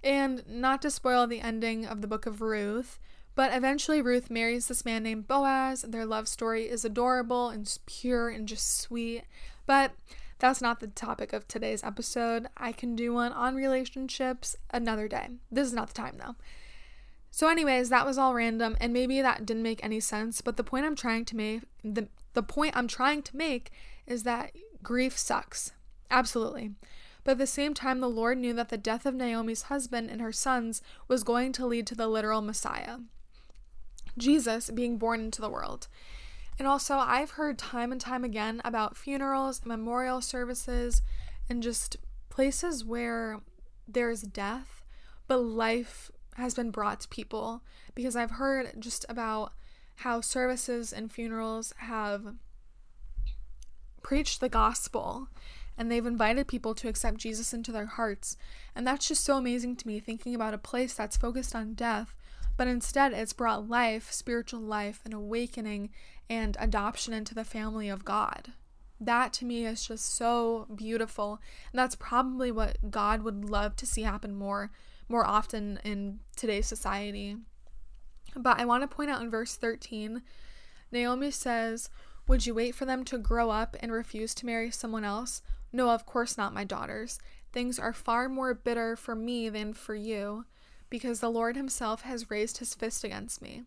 And 0.00 0.44
not 0.46 0.80
to 0.82 0.92
spoil 0.92 1.26
the 1.26 1.40
ending 1.40 1.86
of 1.86 2.02
the 2.02 2.06
book 2.06 2.24
of 2.24 2.40
Ruth, 2.40 3.00
but 3.34 3.52
eventually 3.52 4.00
Ruth 4.00 4.30
marries 4.30 4.68
this 4.68 4.84
man 4.84 5.02
named 5.02 5.26
Boaz. 5.26 5.82
Their 5.82 6.06
love 6.06 6.28
story 6.28 6.68
is 6.68 6.84
adorable 6.84 7.48
and 7.48 7.78
pure 7.86 8.28
and 8.28 8.46
just 8.46 8.78
sweet. 8.80 9.24
But 9.66 9.92
that's 10.38 10.60
not 10.60 10.80
the 10.80 10.86
topic 10.86 11.32
of 11.32 11.48
today's 11.48 11.82
episode. 11.82 12.48
I 12.56 12.72
can 12.72 12.94
do 12.94 13.12
one 13.12 13.32
on 13.32 13.54
relationships 13.54 14.56
another 14.70 15.08
day. 15.08 15.28
This 15.50 15.66
is 15.66 15.72
not 15.72 15.88
the 15.88 15.94
time 15.94 16.16
though. 16.18 16.36
So, 17.30 17.48
anyways, 17.48 17.88
that 17.88 18.06
was 18.06 18.16
all 18.16 18.32
random, 18.32 18.76
and 18.80 18.92
maybe 18.92 19.20
that 19.20 19.44
didn't 19.44 19.64
make 19.64 19.82
any 19.82 19.98
sense. 19.98 20.40
But 20.40 20.56
the 20.56 20.62
point 20.62 20.86
I'm 20.86 20.94
trying 20.94 21.24
to 21.24 21.36
make, 21.36 21.62
the 21.82 22.06
the 22.34 22.44
point 22.44 22.76
I'm 22.76 22.86
trying 22.86 23.22
to 23.22 23.36
make, 23.36 23.72
is 24.06 24.22
that 24.22 24.52
grief 24.84 25.18
sucks, 25.18 25.72
absolutely. 26.12 26.72
But 27.24 27.32
at 27.32 27.38
the 27.38 27.46
same 27.46 27.74
time, 27.74 27.98
the 27.98 28.08
Lord 28.08 28.38
knew 28.38 28.52
that 28.52 28.68
the 28.68 28.76
death 28.76 29.04
of 29.04 29.14
Naomi's 29.14 29.62
husband 29.62 30.10
and 30.10 30.20
her 30.20 30.30
sons 30.30 30.80
was 31.08 31.24
going 31.24 31.52
to 31.52 31.66
lead 31.66 31.88
to 31.88 31.94
the 31.96 32.06
literal 32.06 32.40
Messiah, 32.40 32.98
Jesus 34.16 34.70
being 34.70 34.98
born 34.98 35.20
into 35.20 35.40
the 35.40 35.50
world. 35.50 35.88
And 36.58 36.68
also, 36.68 36.96
I've 36.96 37.32
heard 37.32 37.58
time 37.58 37.90
and 37.90 38.00
time 38.00 38.24
again 38.24 38.60
about 38.64 38.96
funerals, 38.96 39.62
memorial 39.64 40.20
services, 40.20 41.02
and 41.48 41.62
just 41.62 41.96
places 42.30 42.84
where 42.84 43.40
there's 43.88 44.22
death, 44.22 44.84
but 45.26 45.38
life 45.38 46.10
has 46.36 46.54
been 46.54 46.70
brought 46.70 47.00
to 47.00 47.08
people. 47.08 47.62
Because 47.94 48.14
I've 48.14 48.32
heard 48.32 48.72
just 48.78 49.04
about 49.08 49.52
how 49.96 50.20
services 50.20 50.92
and 50.92 51.10
funerals 51.10 51.72
have 51.78 52.34
preached 54.02 54.40
the 54.40 54.48
gospel 54.48 55.28
and 55.76 55.90
they've 55.90 56.06
invited 56.06 56.46
people 56.46 56.74
to 56.74 56.88
accept 56.88 57.18
Jesus 57.18 57.52
into 57.52 57.72
their 57.72 57.86
hearts. 57.86 58.36
And 58.74 58.86
that's 58.86 59.08
just 59.08 59.24
so 59.24 59.36
amazing 59.36 59.76
to 59.76 59.86
me, 59.86 59.98
thinking 59.98 60.34
about 60.34 60.54
a 60.54 60.58
place 60.58 60.94
that's 60.94 61.16
focused 61.16 61.54
on 61.54 61.74
death, 61.74 62.14
but 62.56 62.68
instead 62.68 63.12
it's 63.12 63.32
brought 63.32 63.68
life, 63.68 64.12
spiritual 64.12 64.60
life, 64.60 65.00
and 65.04 65.14
awakening 65.14 65.90
and 66.28 66.56
adoption 66.60 67.12
into 67.12 67.34
the 67.34 67.44
family 67.44 67.88
of 67.88 68.04
God. 68.04 68.52
That 69.00 69.32
to 69.34 69.44
me 69.44 69.66
is 69.66 69.86
just 69.86 70.16
so 70.16 70.66
beautiful. 70.74 71.40
And 71.72 71.78
that's 71.78 71.96
probably 71.96 72.50
what 72.50 72.90
God 72.90 73.22
would 73.22 73.44
love 73.44 73.76
to 73.76 73.86
see 73.86 74.02
happen 74.02 74.34
more 74.34 74.70
more 75.08 75.26
often 75.26 75.78
in 75.84 76.20
today's 76.36 76.66
society. 76.66 77.36
But 78.36 78.58
I 78.58 78.64
want 78.64 78.82
to 78.82 78.94
point 78.94 79.10
out 79.10 79.22
in 79.22 79.30
verse 79.30 79.54
13, 79.56 80.22
Naomi 80.90 81.30
says, 81.30 81.90
Would 82.26 82.46
you 82.46 82.54
wait 82.54 82.74
for 82.74 82.84
them 82.84 83.04
to 83.04 83.18
grow 83.18 83.50
up 83.50 83.76
and 83.80 83.92
refuse 83.92 84.34
to 84.36 84.46
marry 84.46 84.70
someone 84.70 85.04
else? 85.04 85.42
No, 85.72 85.90
of 85.90 86.06
course 86.06 86.38
not, 86.38 86.54
my 86.54 86.64
daughters. 86.64 87.18
Things 87.52 87.78
are 87.78 87.92
far 87.92 88.28
more 88.28 88.54
bitter 88.54 88.96
for 88.96 89.14
me 89.14 89.48
than 89.48 89.74
for 89.74 89.94
you, 89.94 90.44
because 90.94 91.18
the 91.18 91.28
Lord 91.28 91.56
Himself 91.56 92.02
has 92.02 92.30
raised 92.30 92.58
His 92.58 92.72
fist 92.72 93.02
against 93.02 93.42
me. 93.42 93.64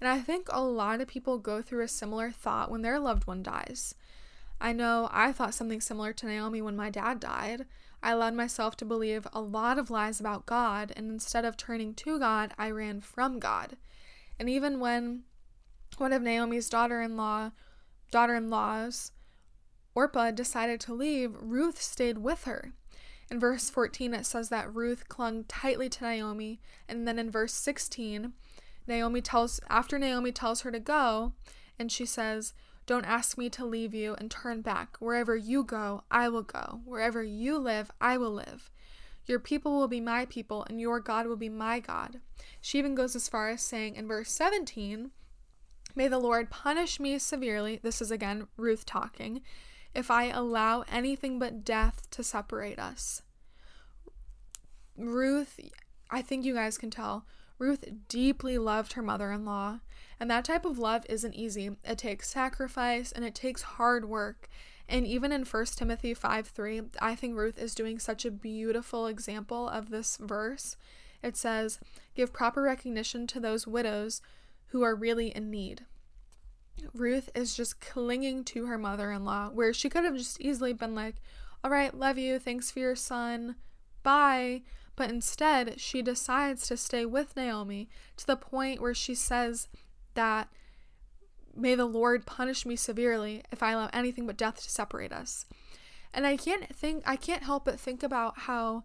And 0.00 0.08
I 0.08 0.18
think 0.18 0.48
a 0.50 0.60
lot 0.60 1.00
of 1.00 1.06
people 1.06 1.38
go 1.38 1.62
through 1.62 1.84
a 1.84 1.86
similar 1.86 2.32
thought 2.32 2.72
when 2.72 2.82
their 2.82 2.98
loved 2.98 3.28
one 3.28 3.44
dies. 3.44 3.94
I 4.60 4.72
know 4.72 5.08
I 5.12 5.30
thought 5.30 5.54
something 5.54 5.80
similar 5.80 6.12
to 6.12 6.26
Naomi 6.26 6.60
when 6.60 6.74
my 6.74 6.90
dad 6.90 7.20
died. 7.20 7.66
I 8.02 8.10
allowed 8.10 8.34
myself 8.34 8.76
to 8.78 8.84
believe 8.84 9.28
a 9.32 9.40
lot 9.40 9.78
of 9.78 9.90
lies 9.90 10.18
about 10.18 10.44
God, 10.44 10.92
and 10.96 11.08
instead 11.08 11.44
of 11.44 11.56
turning 11.56 11.94
to 11.94 12.18
God, 12.18 12.52
I 12.58 12.72
ran 12.72 13.00
from 13.00 13.38
God. 13.38 13.76
And 14.36 14.50
even 14.50 14.80
when 14.80 15.22
one 15.98 16.12
of 16.12 16.20
Naomi's 16.20 16.68
daughter-in-law, 16.68 17.52
daughter-in-laws, 18.10 19.12
Orpah 19.94 20.32
decided 20.32 20.80
to 20.80 20.94
leave, 20.94 21.36
Ruth 21.40 21.80
stayed 21.80 22.18
with 22.18 22.42
her. 22.42 22.72
In 23.30 23.38
verse 23.38 23.70
14, 23.70 24.12
it 24.12 24.26
says 24.26 24.48
that 24.48 24.74
Ruth 24.74 25.08
clung 25.08 25.44
tightly 25.44 25.88
to 25.88 26.04
Naomi, 26.04 26.60
and 26.88 27.06
then 27.06 27.18
in 27.18 27.30
verse 27.30 27.52
16, 27.54 28.32
Naomi 28.88 29.20
tells 29.20 29.60
after 29.70 29.98
Naomi 29.98 30.32
tells 30.32 30.62
her 30.62 30.72
to 30.72 30.80
go, 30.80 31.32
and 31.78 31.92
she 31.92 32.04
says, 32.04 32.54
"Don't 32.86 33.04
ask 33.04 33.38
me 33.38 33.48
to 33.50 33.64
leave 33.64 33.94
you 33.94 34.14
and 34.14 34.30
turn 34.30 34.62
back. 34.62 34.96
Wherever 34.96 35.36
you 35.36 35.62
go, 35.62 36.02
I 36.10 36.28
will 36.28 36.42
go. 36.42 36.80
Wherever 36.84 37.22
you 37.22 37.56
live, 37.56 37.92
I 38.00 38.16
will 38.16 38.32
live. 38.32 38.68
Your 39.26 39.38
people 39.38 39.78
will 39.78 39.86
be 39.86 40.00
my 40.00 40.26
people, 40.26 40.64
and 40.64 40.80
your 40.80 40.98
God 40.98 41.26
will 41.28 41.36
be 41.36 41.48
my 41.48 41.78
God." 41.78 42.20
She 42.60 42.78
even 42.78 42.96
goes 42.96 43.14
as 43.14 43.28
far 43.28 43.48
as 43.50 43.62
saying 43.62 43.94
in 43.94 44.08
verse 44.08 44.32
17, 44.32 45.12
"May 45.94 46.08
the 46.08 46.18
Lord 46.18 46.50
punish 46.50 46.98
me 46.98 47.16
severely." 47.20 47.78
This 47.80 48.02
is 48.02 48.10
again 48.10 48.48
Ruth 48.56 48.84
talking. 48.84 49.42
If 49.94 50.10
I 50.10 50.24
allow 50.24 50.84
anything 50.90 51.38
but 51.38 51.64
death 51.64 52.08
to 52.10 52.22
separate 52.22 52.78
us. 52.78 53.22
Ruth, 54.96 55.58
I 56.10 56.22
think 56.22 56.44
you 56.44 56.54
guys 56.54 56.78
can 56.78 56.90
tell, 56.90 57.24
Ruth 57.58 57.84
deeply 58.08 58.56
loved 58.58 58.94
her 58.94 59.02
mother 59.02 59.30
in 59.32 59.44
law, 59.44 59.80
and 60.18 60.30
that 60.30 60.44
type 60.44 60.64
of 60.64 60.78
love 60.78 61.04
isn't 61.08 61.34
easy. 61.34 61.70
It 61.84 61.98
takes 61.98 62.30
sacrifice 62.30 63.12
and 63.12 63.24
it 63.24 63.34
takes 63.34 63.62
hard 63.62 64.08
work. 64.08 64.48
And 64.88 65.06
even 65.06 65.30
in 65.30 65.44
1 65.44 65.66
Timothy 65.76 66.14
5 66.14 66.48
3, 66.48 66.82
I 67.00 67.14
think 67.14 67.36
Ruth 67.36 67.58
is 67.58 67.74
doing 67.74 67.98
such 67.98 68.24
a 68.24 68.30
beautiful 68.30 69.06
example 69.06 69.68
of 69.68 69.90
this 69.90 70.16
verse. 70.20 70.76
It 71.22 71.36
says, 71.36 71.78
Give 72.14 72.32
proper 72.32 72.62
recognition 72.62 73.26
to 73.28 73.40
those 73.40 73.66
widows 73.66 74.22
who 74.68 74.82
are 74.82 74.94
really 74.94 75.28
in 75.28 75.50
need. 75.50 75.84
Ruth 76.94 77.30
is 77.34 77.54
just 77.54 77.80
clinging 77.80 78.44
to 78.44 78.66
her 78.66 78.78
mother 78.78 79.12
in 79.12 79.24
law, 79.24 79.48
where 79.50 79.72
she 79.72 79.88
could 79.88 80.04
have 80.04 80.16
just 80.16 80.40
easily 80.40 80.72
been 80.72 80.94
like, 80.94 81.16
All 81.62 81.70
right, 81.70 81.96
love 81.96 82.18
you, 82.18 82.38
thanks 82.38 82.70
for 82.70 82.80
your 82.80 82.96
son, 82.96 83.56
bye. 84.02 84.62
But 84.96 85.10
instead, 85.10 85.80
she 85.80 86.02
decides 86.02 86.66
to 86.68 86.76
stay 86.76 87.06
with 87.06 87.36
Naomi 87.36 87.88
to 88.16 88.26
the 88.26 88.36
point 88.36 88.82
where 88.82 88.94
she 88.94 89.14
says 89.14 89.68
that, 90.14 90.48
May 91.56 91.74
the 91.74 91.86
Lord 91.86 92.26
punish 92.26 92.64
me 92.64 92.76
severely 92.76 93.42
if 93.50 93.62
I 93.62 93.72
allow 93.72 93.90
anything 93.92 94.26
but 94.26 94.36
death 94.36 94.62
to 94.62 94.70
separate 94.70 95.12
us. 95.12 95.46
And 96.14 96.26
I 96.26 96.36
can't 96.36 96.74
think, 96.74 97.02
I 97.06 97.16
can't 97.16 97.42
help 97.42 97.64
but 97.64 97.80
think 97.80 98.02
about 98.02 98.40
how 98.40 98.84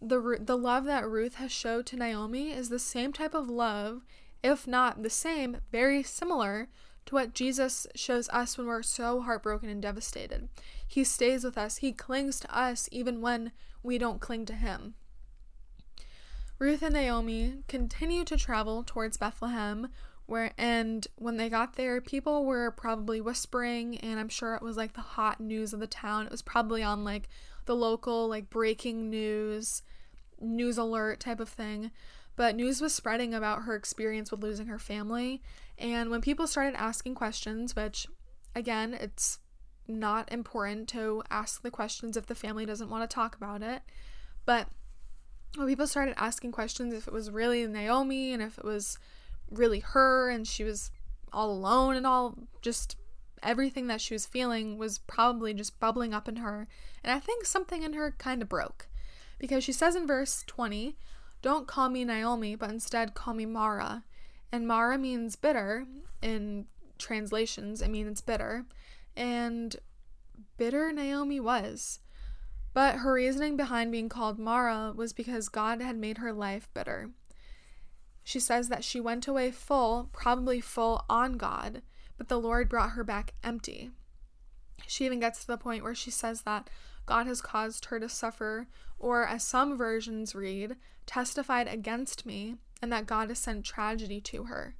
the 0.00 0.38
the 0.40 0.56
love 0.56 0.84
that 0.84 1.08
Ruth 1.08 1.36
has 1.36 1.50
showed 1.50 1.86
to 1.86 1.96
Naomi 1.96 2.52
is 2.52 2.68
the 2.68 2.78
same 2.78 3.12
type 3.12 3.34
of 3.34 3.48
love, 3.48 4.02
if 4.42 4.66
not 4.66 5.02
the 5.02 5.10
same, 5.10 5.58
very 5.72 6.02
similar 6.02 6.68
to 7.08 7.14
what 7.14 7.34
Jesus 7.34 7.86
shows 7.94 8.28
us 8.28 8.58
when 8.58 8.66
we're 8.66 8.82
so 8.82 9.22
heartbroken 9.22 9.70
and 9.70 9.80
devastated. 9.80 10.48
He 10.86 11.04
stays 11.04 11.42
with 11.42 11.56
us. 11.56 11.78
He 11.78 11.92
clings 11.92 12.38
to 12.40 12.56
us 12.56 12.86
even 12.92 13.22
when 13.22 13.52
we 13.82 13.96
don't 13.96 14.20
cling 14.20 14.44
to 14.46 14.52
him. 14.52 14.94
Ruth 16.58 16.82
and 16.82 16.92
Naomi 16.92 17.62
continued 17.66 18.26
to 18.26 18.36
travel 18.36 18.84
towards 18.84 19.16
Bethlehem, 19.16 19.88
where 20.26 20.52
and 20.58 21.06
when 21.16 21.38
they 21.38 21.48
got 21.48 21.76
there, 21.76 21.98
people 22.02 22.44
were 22.44 22.70
probably 22.72 23.22
whispering, 23.22 23.96
and 23.98 24.20
I'm 24.20 24.28
sure 24.28 24.54
it 24.54 24.62
was 24.62 24.76
like 24.76 24.92
the 24.92 25.00
hot 25.00 25.40
news 25.40 25.72
of 25.72 25.80
the 25.80 25.86
town. 25.86 26.26
It 26.26 26.32
was 26.32 26.42
probably 26.42 26.82
on 26.82 27.04
like 27.04 27.30
the 27.64 27.76
local 27.76 28.28
like 28.28 28.50
breaking 28.50 29.08
news, 29.08 29.82
news 30.40 30.76
alert 30.76 31.20
type 31.20 31.40
of 31.40 31.48
thing. 31.48 31.90
But 32.36 32.54
news 32.54 32.80
was 32.82 32.94
spreading 32.94 33.32
about 33.32 33.62
her 33.62 33.74
experience 33.74 34.30
with 34.30 34.42
losing 34.42 34.66
her 34.66 34.78
family, 34.78 35.42
and 35.78 36.10
when 36.10 36.20
people 36.20 36.46
started 36.46 36.74
asking 36.76 37.14
questions, 37.14 37.74
which 37.76 38.06
again, 38.54 38.94
it's 38.94 39.38
not 39.86 40.30
important 40.32 40.88
to 40.88 41.22
ask 41.30 41.62
the 41.62 41.70
questions 41.70 42.16
if 42.16 42.26
the 42.26 42.34
family 42.34 42.66
doesn't 42.66 42.90
want 42.90 43.08
to 43.08 43.14
talk 43.14 43.36
about 43.36 43.62
it, 43.62 43.82
but 44.44 44.68
when 45.56 45.66
people 45.66 45.86
started 45.86 46.14
asking 46.18 46.52
questions 46.52 46.92
if 46.92 47.08
it 47.08 47.12
was 47.12 47.30
really 47.30 47.66
Naomi 47.66 48.32
and 48.32 48.42
if 48.42 48.58
it 48.58 48.64
was 48.64 48.98
really 49.50 49.80
her 49.80 50.28
and 50.28 50.46
she 50.46 50.64
was 50.64 50.90
all 51.32 51.50
alone 51.50 51.96
and 51.96 52.06
all 52.06 52.34
just 52.60 52.96
everything 53.42 53.86
that 53.86 54.00
she 54.00 54.14
was 54.14 54.26
feeling 54.26 54.78
was 54.78 54.98
probably 54.98 55.54
just 55.54 55.78
bubbling 55.80 56.12
up 56.12 56.28
in 56.28 56.36
her. 56.36 56.68
And 57.02 57.12
I 57.12 57.18
think 57.18 57.44
something 57.44 57.82
in 57.82 57.94
her 57.94 58.14
kind 58.18 58.42
of 58.42 58.48
broke 58.48 58.88
because 59.38 59.64
she 59.64 59.72
says 59.72 59.94
in 59.94 60.06
verse 60.06 60.44
20, 60.46 60.96
Don't 61.40 61.66
call 61.66 61.88
me 61.88 62.04
Naomi, 62.04 62.56
but 62.56 62.70
instead 62.70 63.14
call 63.14 63.34
me 63.34 63.46
Mara. 63.46 64.04
And 64.50 64.66
Mara 64.66 64.98
means 64.98 65.36
bitter 65.36 65.86
in 66.22 66.66
translations, 66.98 67.82
it 67.82 67.90
means 67.90 68.20
bitter. 68.20 68.64
And 69.16 69.76
bitter 70.56 70.92
Naomi 70.92 71.40
was. 71.40 72.00
But 72.74 72.96
her 72.96 73.14
reasoning 73.14 73.56
behind 73.56 73.92
being 73.92 74.08
called 74.08 74.38
Mara 74.38 74.92
was 74.94 75.12
because 75.12 75.48
God 75.48 75.80
had 75.80 75.96
made 75.96 76.18
her 76.18 76.32
life 76.32 76.68
bitter. 76.74 77.10
She 78.22 78.40
says 78.40 78.68
that 78.68 78.84
she 78.84 79.00
went 79.00 79.26
away 79.26 79.50
full, 79.50 80.10
probably 80.12 80.60
full 80.60 81.04
on 81.08 81.38
God, 81.38 81.82
but 82.18 82.28
the 82.28 82.38
Lord 82.38 82.68
brought 82.68 82.90
her 82.90 83.02
back 83.02 83.32
empty. 83.42 83.90
She 84.86 85.06
even 85.06 85.18
gets 85.18 85.40
to 85.40 85.46
the 85.46 85.56
point 85.56 85.82
where 85.82 85.94
she 85.94 86.10
says 86.10 86.42
that 86.42 86.68
God 87.06 87.26
has 87.26 87.40
caused 87.40 87.86
her 87.86 87.98
to 87.98 88.08
suffer, 88.08 88.68
or 88.98 89.26
as 89.26 89.42
some 89.42 89.78
versions 89.78 90.34
read, 90.34 90.76
testified 91.06 91.68
against 91.68 92.26
me, 92.26 92.56
and 92.80 92.92
that 92.92 93.06
God 93.06 93.28
has 93.28 93.38
sent 93.38 93.64
tragedy 93.64 94.20
to 94.22 94.44
her. 94.44 94.76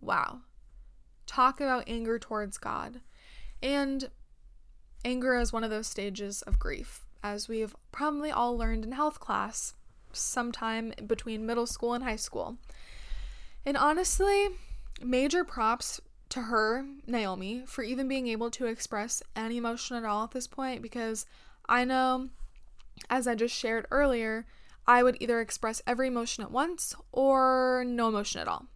Wow. 0.00 0.40
Talk 1.26 1.60
about 1.60 1.84
anger 1.86 2.18
towards 2.18 2.58
God. 2.58 3.00
And 3.62 4.10
anger 5.04 5.38
is 5.38 5.52
one 5.52 5.64
of 5.64 5.70
those 5.70 5.86
stages 5.86 6.42
of 6.42 6.58
grief 6.58 7.04
as 7.22 7.48
we've 7.48 7.74
probably 7.90 8.30
all 8.30 8.56
learned 8.56 8.84
in 8.84 8.92
health 8.92 9.18
class. 9.18 9.74
sometime 10.12 10.92
between 11.06 11.46
middle 11.46 11.66
school 11.66 11.94
and 11.94 12.04
high 12.04 12.16
school. 12.16 12.56
And 13.66 13.76
honestly, 13.76 14.48
major 15.02 15.44
props 15.44 16.00
to 16.30 16.42
her, 16.42 16.84
Naomi, 17.06 17.64
for 17.66 17.82
even 17.82 18.08
being 18.08 18.28
able 18.28 18.50
to 18.52 18.66
express 18.66 19.22
any 19.36 19.56
emotion 19.56 19.96
at 19.96 20.04
all 20.04 20.24
at 20.24 20.32
this 20.32 20.46
point 20.46 20.82
because 20.82 21.26
I 21.68 21.84
know, 21.84 22.28
as 23.08 23.26
I 23.26 23.34
just 23.34 23.54
shared 23.54 23.86
earlier, 23.90 24.46
I 24.86 25.02
would 25.02 25.16
either 25.20 25.40
express 25.40 25.82
every 25.86 26.08
emotion 26.08 26.44
at 26.44 26.50
once 26.50 26.94
or 27.12 27.84
no 27.86 28.08
emotion 28.08 28.40
at 28.40 28.48
all. 28.48 28.66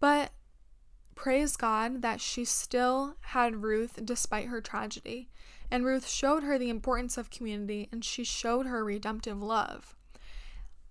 But 0.00 0.32
praise 1.14 1.56
God 1.56 2.02
that 2.02 2.20
she 2.20 2.44
still 2.44 3.16
had 3.20 3.62
Ruth 3.62 4.00
despite 4.04 4.48
her 4.48 4.60
tragedy. 4.60 5.30
And 5.70 5.84
Ruth 5.84 6.06
showed 6.06 6.42
her 6.42 6.58
the 6.58 6.68
importance 6.68 7.16
of 7.16 7.30
community 7.30 7.88
and 7.90 8.04
she 8.04 8.24
showed 8.24 8.66
her 8.66 8.84
redemptive 8.84 9.40
love. 9.40 9.94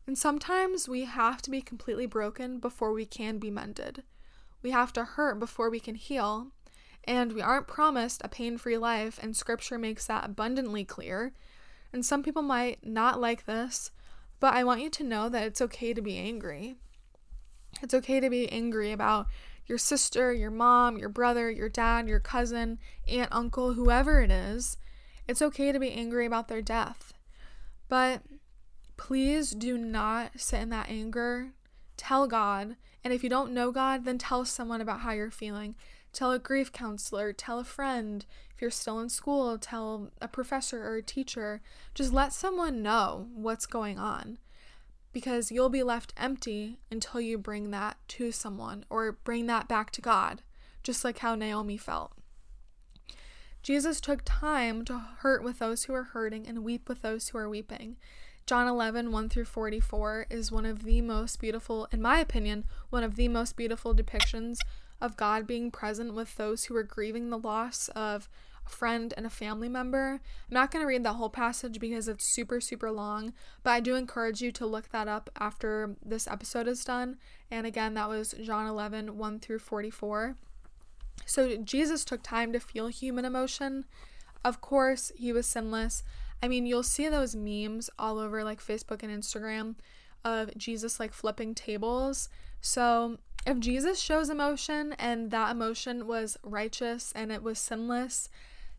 And 0.07 0.17
sometimes 0.17 0.89
we 0.89 1.05
have 1.05 1.41
to 1.43 1.51
be 1.51 1.61
completely 1.61 2.05
broken 2.05 2.59
before 2.59 2.91
we 2.91 3.05
can 3.05 3.37
be 3.37 3.51
mended. 3.51 4.03
We 4.63 4.71
have 4.71 4.91
to 4.93 5.03
hurt 5.03 5.39
before 5.39 5.69
we 5.69 5.79
can 5.79 5.95
heal. 5.95 6.47
And 7.03 7.33
we 7.33 7.41
aren't 7.41 7.67
promised 7.67 8.21
a 8.23 8.29
pain 8.29 8.57
free 8.57 8.77
life, 8.77 9.19
and 9.21 9.35
scripture 9.35 9.77
makes 9.77 10.05
that 10.07 10.25
abundantly 10.25 10.85
clear. 10.85 11.33
And 11.93 12.05
some 12.05 12.23
people 12.23 12.43
might 12.43 12.85
not 12.85 13.19
like 13.19 13.45
this, 13.45 13.91
but 14.41 14.55
I 14.55 14.65
want 14.65 14.81
you 14.81 14.89
to 14.89 15.03
know 15.03 15.29
that 15.29 15.43
it's 15.43 15.61
okay 15.61 15.93
to 15.93 16.01
be 16.01 16.17
angry. 16.17 16.75
It's 17.81 17.93
okay 17.93 18.19
to 18.19 18.29
be 18.29 18.51
angry 18.51 18.91
about 18.91 19.27
your 19.67 19.77
sister, 19.77 20.33
your 20.33 20.51
mom, 20.51 20.97
your 20.97 21.09
brother, 21.09 21.49
your 21.49 21.69
dad, 21.69 22.09
your 22.09 22.19
cousin, 22.19 22.79
aunt, 23.07 23.29
uncle, 23.31 23.73
whoever 23.73 24.21
it 24.21 24.31
is. 24.31 24.77
It's 25.27 25.43
okay 25.43 25.71
to 25.71 25.79
be 25.79 25.91
angry 25.91 26.25
about 26.25 26.47
their 26.47 26.61
death. 26.61 27.13
But 27.87 28.23
please 28.97 29.51
do 29.51 29.77
not 29.77 30.39
sit 30.39 30.59
in 30.59 30.69
that 30.71 30.89
anger. 30.89 31.51
Tell 31.95 32.27
God. 32.27 32.75
And 33.03 33.13
if 33.13 33.23
you 33.23 33.29
don't 33.29 33.53
know 33.53 33.71
God, 33.71 34.05
then 34.05 34.17
tell 34.17 34.43
someone 34.43 34.81
about 34.81 35.01
how 35.01 35.11
you're 35.11 35.29
feeling. 35.29 35.75
Tell 36.13 36.31
a 36.31 36.39
grief 36.39 36.71
counselor, 36.71 37.31
tell 37.31 37.59
a 37.59 37.63
friend. 37.63 38.25
If 38.53 38.61
you're 38.61 38.71
still 38.71 38.99
in 38.99 39.09
school, 39.09 39.57
tell 39.57 40.11
a 40.21 40.27
professor 40.27 40.83
or 40.85 40.97
a 40.97 41.03
teacher. 41.03 41.61
Just 41.93 42.11
let 42.11 42.33
someone 42.33 42.83
know 42.83 43.27
what's 43.33 43.65
going 43.65 43.97
on 43.97 44.37
because 45.13 45.51
you'll 45.51 45.69
be 45.69 45.83
left 45.83 46.13
empty 46.17 46.79
until 46.89 47.21
you 47.21 47.37
bring 47.37 47.71
that 47.71 47.97
to 48.07 48.31
someone 48.31 48.85
or 48.89 49.11
bring 49.11 49.47
that 49.47 49.67
back 49.67 49.91
to 49.91 50.01
God, 50.01 50.41
just 50.83 51.03
like 51.03 51.19
how 51.19 51.35
Naomi 51.35 51.77
felt. 51.77 52.13
Jesus 53.63 54.01
took 54.01 54.21
time 54.25 54.83
to 54.85 54.97
hurt 55.19 55.43
with 55.43 55.59
those 55.59 55.83
who 55.83 55.93
are 55.93 56.03
hurting 56.03 56.47
and 56.47 56.63
weep 56.63 56.89
with 56.89 57.01
those 57.01 57.29
who 57.29 57.37
are 57.37 57.49
weeping. 57.49 57.97
John 58.47 58.67
11, 58.67 59.11
1 59.11 59.29
through 59.29 59.45
44 59.45 60.25
is 60.29 60.51
one 60.51 60.65
of 60.65 60.83
the 60.83 61.01
most 61.01 61.39
beautiful, 61.39 61.87
in 61.91 62.01
my 62.01 62.19
opinion, 62.19 62.65
one 62.89 63.03
of 63.03 63.15
the 63.15 63.27
most 63.27 63.55
beautiful 63.55 63.93
depictions 63.93 64.57
of 65.01 65.17
God 65.17 65.47
being 65.47 65.71
present 65.71 66.13
with 66.13 66.35
those 66.35 66.65
who 66.65 66.75
are 66.75 66.83
grieving 66.83 67.29
the 67.29 67.37
loss 67.37 67.89
of 67.89 68.29
a 68.65 68.69
friend 68.69 69.13
and 69.17 69.25
a 69.25 69.29
family 69.29 69.67
member. 69.67 70.21
I'm 70.49 70.53
not 70.53 70.71
going 70.71 70.83
to 70.83 70.87
read 70.87 71.03
the 71.03 71.13
whole 71.13 71.29
passage 71.29 71.79
because 71.79 72.07
it's 72.07 72.25
super, 72.25 72.61
super 72.61 72.91
long, 72.91 73.33
but 73.63 73.71
I 73.71 73.79
do 73.79 73.95
encourage 73.95 74.41
you 74.41 74.51
to 74.53 74.65
look 74.65 74.89
that 74.89 75.07
up 75.07 75.29
after 75.39 75.95
this 76.05 76.27
episode 76.27 76.67
is 76.67 76.85
done. 76.85 77.17
And 77.49 77.65
again, 77.65 77.95
that 77.95 78.09
was 78.09 78.35
John 78.41 78.67
11, 78.67 79.17
1 79.17 79.39
through 79.39 79.59
44. 79.59 80.35
So 81.25 81.57
Jesus 81.57 82.05
took 82.05 82.23
time 82.23 82.53
to 82.53 82.59
feel 82.59 82.87
human 82.87 83.25
emotion. 83.25 83.85
Of 84.43 84.61
course, 84.61 85.11
he 85.15 85.33
was 85.33 85.47
sinless. 85.47 86.03
I 86.41 86.47
mean, 86.47 86.65
you'll 86.65 86.83
see 86.83 87.07
those 87.07 87.35
memes 87.35 87.89
all 87.99 88.19
over 88.19 88.43
like 88.43 88.59
Facebook 88.59 89.03
and 89.03 89.11
Instagram 89.11 89.75
of 90.23 90.55
Jesus 90.57 90.99
like 90.99 91.13
flipping 91.13 91.53
tables. 91.53 92.29
So, 92.61 93.17
if 93.45 93.59
Jesus 93.59 93.99
shows 93.99 94.29
emotion 94.29 94.93
and 94.93 95.31
that 95.31 95.51
emotion 95.51 96.07
was 96.07 96.37
righteous 96.43 97.11
and 97.15 97.31
it 97.31 97.41
was 97.41 97.59
sinless, 97.59 98.29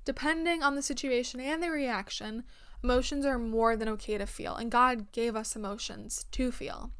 Depending 0.05 0.63
on 0.63 0.75
the 0.75 0.83
situation 0.83 1.41
and 1.41 1.63
the 1.63 1.71
reaction, 1.71 2.43
emotions 2.83 3.25
are 3.25 3.39
more 3.39 3.77
than 3.77 3.89
okay 3.89 4.19
to 4.19 4.27
feel, 4.27 4.57
and 4.57 4.71
God 4.71 5.13
gave 5.13 5.37
us 5.37 5.55
emotions 5.55 6.27
to 6.33 6.51
feel. 6.51 6.91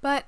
But 0.00 0.26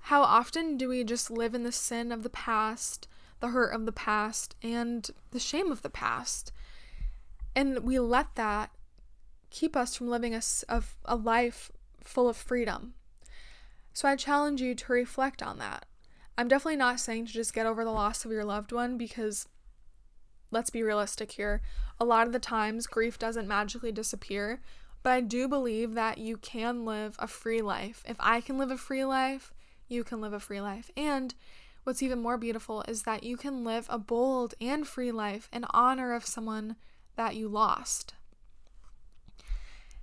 how 0.00 0.22
often 0.22 0.76
do 0.76 0.88
we 0.88 1.04
just 1.04 1.30
live 1.30 1.54
in 1.54 1.62
the 1.62 1.72
sin 1.72 2.10
of 2.10 2.22
the 2.22 2.30
past, 2.30 3.06
the 3.40 3.48
hurt 3.48 3.72
of 3.72 3.86
the 3.86 3.92
past, 3.92 4.56
and 4.62 5.08
the 5.30 5.38
shame 5.38 5.70
of 5.70 5.82
the 5.82 5.90
past? 5.90 6.52
And 7.54 7.80
we 7.80 7.98
let 8.00 8.34
that 8.34 8.70
keep 9.50 9.76
us 9.76 9.94
from 9.94 10.08
living 10.08 10.34
a, 10.34 10.42
a, 11.04 11.16
life 11.16 11.70
full 12.02 12.28
of 12.28 12.36
freedom. 12.36 12.94
So 13.96 14.06
I 14.06 14.14
challenge 14.14 14.60
you 14.60 14.74
to 14.74 14.92
reflect 14.92 15.42
on 15.42 15.58
that. 15.58 15.86
I'm 16.36 16.48
definitely 16.48 16.76
not 16.76 17.00
saying 17.00 17.28
to 17.28 17.32
just 17.32 17.54
get 17.54 17.64
over 17.64 17.82
the 17.82 17.90
loss 17.90 18.26
of 18.26 18.30
your 18.30 18.44
loved 18.44 18.70
one 18.70 18.98
because 18.98 19.48
let's 20.50 20.68
be 20.68 20.82
realistic 20.82 21.32
here. 21.32 21.62
A 21.98 22.04
lot 22.04 22.26
of 22.26 22.34
the 22.34 22.38
times, 22.38 22.86
grief 22.86 23.18
doesn't 23.18 23.48
magically 23.48 23.92
disappear, 23.92 24.60
but 25.02 25.14
I 25.14 25.22
do 25.22 25.48
believe 25.48 25.94
that 25.94 26.18
you 26.18 26.36
can 26.36 26.84
live 26.84 27.16
a 27.18 27.26
free 27.26 27.62
life. 27.62 28.04
If 28.06 28.18
I 28.20 28.42
can 28.42 28.58
live 28.58 28.70
a 28.70 28.76
free 28.76 29.06
life, 29.06 29.54
you 29.88 30.04
can 30.04 30.20
live 30.20 30.34
a 30.34 30.40
free 30.40 30.60
life. 30.60 30.90
And 30.94 31.34
what's 31.84 32.02
even 32.02 32.20
more 32.20 32.36
beautiful 32.36 32.84
is 32.86 33.04
that 33.04 33.24
you 33.24 33.38
can 33.38 33.64
live 33.64 33.86
a 33.88 33.98
bold 33.98 34.52
and 34.60 34.86
free 34.86 35.10
life 35.10 35.48
in 35.54 35.64
honor 35.70 36.12
of 36.12 36.26
someone 36.26 36.76
that 37.16 37.34
you 37.34 37.48
lost. 37.48 38.12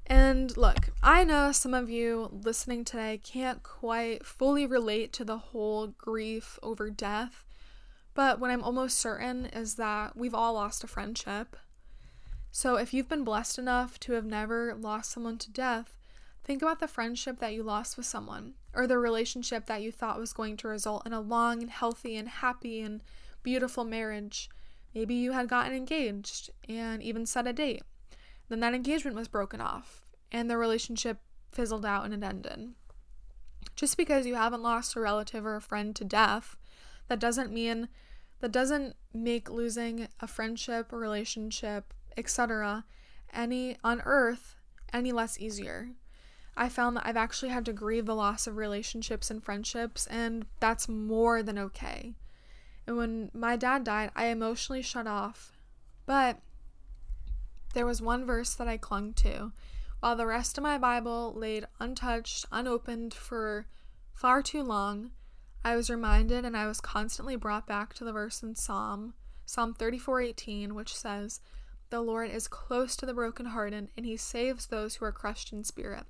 And 0.05 0.55
look, 0.57 0.89
I 1.01 1.23
know 1.23 1.51
some 1.51 1.73
of 1.73 1.89
you 1.89 2.29
listening 2.31 2.83
today 2.83 3.19
can't 3.23 3.63
quite 3.63 4.25
fully 4.25 4.65
relate 4.65 5.13
to 5.13 5.23
the 5.23 5.37
whole 5.37 5.87
grief 5.87 6.59
over 6.61 6.89
death. 6.89 7.45
But 8.13 8.39
what 8.39 8.51
I'm 8.51 8.63
almost 8.63 8.99
certain 8.99 9.45
is 9.47 9.75
that 9.75 10.15
we've 10.15 10.35
all 10.35 10.53
lost 10.53 10.83
a 10.83 10.87
friendship. 10.87 11.55
So 12.51 12.75
if 12.75 12.93
you've 12.93 13.09
been 13.09 13.23
blessed 13.23 13.57
enough 13.57 13.99
to 14.01 14.13
have 14.13 14.25
never 14.25 14.75
lost 14.75 15.11
someone 15.11 15.39
to 15.39 15.51
death, 15.51 15.97
think 16.43 16.61
about 16.61 16.79
the 16.79 16.87
friendship 16.87 17.39
that 17.39 17.53
you 17.53 17.63
lost 17.63 17.97
with 17.97 18.05
someone, 18.05 18.53
or 18.75 18.85
the 18.85 18.99
relationship 18.99 19.65
that 19.65 19.81
you 19.81 19.91
thought 19.91 20.19
was 20.19 20.33
going 20.33 20.57
to 20.57 20.67
result 20.67 21.07
in 21.07 21.13
a 21.13 21.21
long 21.21 21.61
and 21.61 21.71
healthy 21.71 22.15
and 22.15 22.27
happy 22.27 22.81
and 22.81 23.01
beautiful 23.41 23.85
marriage. 23.85 24.49
Maybe 24.93 25.15
you 25.15 25.31
had 25.31 25.47
gotten 25.47 25.73
engaged 25.73 26.51
and 26.69 27.01
even 27.01 27.25
set 27.25 27.47
a 27.47 27.53
date. 27.53 27.81
Then 28.53 28.59
that 28.59 28.75
engagement 28.75 29.15
was 29.15 29.27
broken 29.27 29.59
off, 29.59 30.05
and 30.31 30.47
the 30.47 30.59
relationship 30.59 31.17
fizzled 31.51 31.87
out 31.87 32.05
and 32.05 32.13
it 32.13 32.23
ended. 32.23 32.75
Just 33.75 33.97
because 33.97 34.27
you 34.27 34.35
haven't 34.35 34.61
lost 34.61 34.95
a 34.95 34.99
relative 34.99 35.43
or 35.43 35.55
a 35.55 35.59
friend 35.59 35.95
to 35.95 36.05
death, 36.05 36.55
that 37.07 37.19
doesn't 37.19 37.51
mean 37.51 37.89
that 38.41 38.51
doesn't 38.51 38.95
make 39.11 39.49
losing 39.49 40.07
a 40.19 40.27
friendship, 40.27 40.93
a 40.93 40.97
relationship, 40.97 41.95
etc., 42.15 42.85
any 43.33 43.75
on 43.83 44.03
earth 44.05 44.55
any 44.93 45.11
less 45.11 45.39
easier. 45.39 45.89
I 46.55 46.69
found 46.69 46.95
that 46.95 47.07
I've 47.07 47.17
actually 47.17 47.49
had 47.49 47.65
to 47.65 47.73
grieve 47.73 48.05
the 48.05 48.13
loss 48.13 48.45
of 48.45 48.57
relationships 48.57 49.31
and 49.31 49.43
friendships, 49.43 50.05
and 50.05 50.45
that's 50.59 50.87
more 50.87 51.41
than 51.41 51.57
okay. 51.57 52.13
And 52.85 52.97
when 52.97 53.31
my 53.33 53.55
dad 53.55 53.83
died, 53.83 54.11
I 54.15 54.27
emotionally 54.27 54.83
shut 54.83 55.07
off. 55.07 55.53
But 56.05 56.37
there 57.73 57.85
was 57.85 58.01
one 58.01 58.25
verse 58.25 58.53
that 58.55 58.67
I 58.67 58.77
clung 58.77 59.13
to, 59.15 59.51
while 59.99 60.15
the 60.15 60.25
rest 60.25 60.57
of 60.57 60.63
my 60.63 60.77
Bible 60.77 61.33
laid 61.35 61.67
untouched, 61.79 62.45
unopened 62.51 63.13
for 63.13 63.67
far 64.13 64.41
too 64.41 64.63
long. 64.63 65.11
I 65.63 65.75
was 65.75 65.89
reminded 65.89 66.45
and 66.45 66.57
I 66.57 66.67
was 66.67 66.81
constantly 66.81 67.35
brought 67.35 67.67
back 67.67 67.93
to 67.95 68.03
the 68.03 68.11
verse 68.11 68.43
in 68.43 68.55
Psalm, 68.55 69.13
Psalm 69.45 69.73
34:18, 69.73 70.73
which 70.73 70.95
says, 70.95 71.41
"The 71.89 72.01
Lord 72.01 72.29
is 72.29 72.47
close 72.47 72.95
to 72.95 73.05
the 73.05 73.13
brokenhearted, 73.13 73.91
and 73.95 74.05
he 74.05 74.17
saves 74.17 74.67
those 74.67 74.95
who 74.95 75.05
are 75.05 75.11
crushed 75.11 75.51
in 75.51 75.63
spirit." 75.63 76.05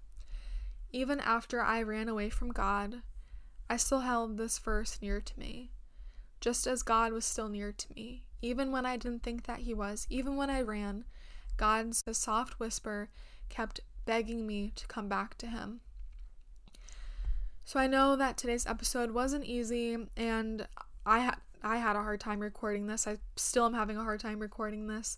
Even 0.92 1.20
after 1.20 1.62
I 1.62 1.82
ran 1.82 2.10
away 2.10 2.30
from 2.30 2.52
God, 2.52 3.02
I 3.70 3.78
still 3.78 4.02
held 4.02 4.38
this 4.38 4.60
verse 4.60 5.02
near 5.02 5.22
to 5.22 5.40
me, 5.40 5.72
just 6.42 6.68
as 6.68 6.84
God 6.84 7.14
was 7.14 7.26
still 7.26 7.50
near 7.50 7.72
to 7.72 7.94
me, 7.94 8.28
even 8.42 8.72
when 8.72 8.86
I 8.86 8.98
didn't 8.98 9.24
think 9.24 9.44
that 9.46 9.62
he 9.62 9.74
was, 9.74 10.06
even 10.10 10.36
when 10.36 10.50
I 10.50 10.62
ran, 10.62 11.06
God's 11.58 12.04
soft 12.12 12.60
whisper 12.60 13.10
kept 13.50 13.80
begging 14.06 14.46
me 14.46 14.72
to 14.76 14.88
come 14.88 15.08
back 15.08 15.38
to 15.38 15.48
him. 15.48 15.82
So 17.66 17.80
I 17.80 17.88
know 17.88 18.16
that 18.16 18.38
today's 18.38 18.66
episode 18.66 19.12
wasn't 19.12 19.46
easy 19.46 19.98
and 20.18 20.68
I 21.06 21.20
had 21.20 21.36
I 21.66 21.78
had 21.78 21.96
a 21.96 22.02
hard 22.02 22.20
time 22.20 22.42
recording 22.42 22.88
this. 22.88 23.08
I 23.08 23.20
still 23.38 23.66
am 23.66 23.74
having 23.74 23.96
a 23.96 24.04
hard 24.04 24.20
time 24.20 24.40
recording 24.40 24.88
this. 24.88 25.18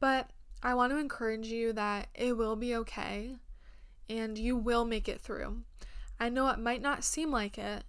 But 0.00 0.30
I 0.62 0.74
want 0.74 0.92
to 0.92 0.98
encourage 0.98 1.48
you 1.48 1.74
that 1.74 2.08
it 2.14 2.36
will 2.36 2.56
be 2.56 2.74
okay 2.76 3.36
and 4.08 4.38
you 4.38 4.56
will 4.56 4.86
make 4.86 5.08
it 5.08 5.20
through. 5.20 5.62
I 6.18 6.30
know 6.30 6.48
it 6.48 6.58
might 6.58 6.80
not 6.80 7.04
seem 7.04 7.30
like 7.30 7.58
it, 7.58 7.84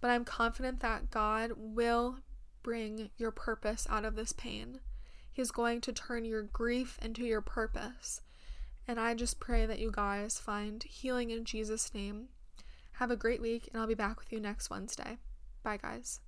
but 0.00 0.08
I'm 0.08 0.24
confident 0.24 0.80
that 0.80 1.10
God 1.10 1.52
will 1.56 2.18
bring 2.62 3.10
your 3.16 3.32
purpose 3.32 3.86
out 3.90 4.04
of 4.04 4.14
this 4.14 4.32
pain. 4.32 4.80
He's 5.36 5.50
going 5.50 5.82
to 5.82 5.92
turn 5.92 6.24
your 6.24 6.44
grief 6.44 6.98
into 7.02 7.22
your 7.22 7.42
purpose. 7.42 8.22
And 8.88 8.98
I 8.98 9.12
just 9.12 9.38
pray 9.38 9.66
that 9.66 9.78
you 9.78 9.90
guys 9.92 10.40
find 10.40 10.82
healing 10.82 11.28
in 11.28 11.44
Jesus' 11.44 11.92
name. 11.92 12.28
Have 12.92 13.10
a 13.10 13.16
great 13.16 13.42
week, 13.42 13.68
and 13.70 13.78
I'll 13.78 13.86
be 13.86 13.92
back 13.92 14.18
with 14.18 14.32
you 14.32 14.40
next 14.40 14.70
Wednesday. 14.70 15.18
Bye, 15.62 15.76
guys. 15.76 16.20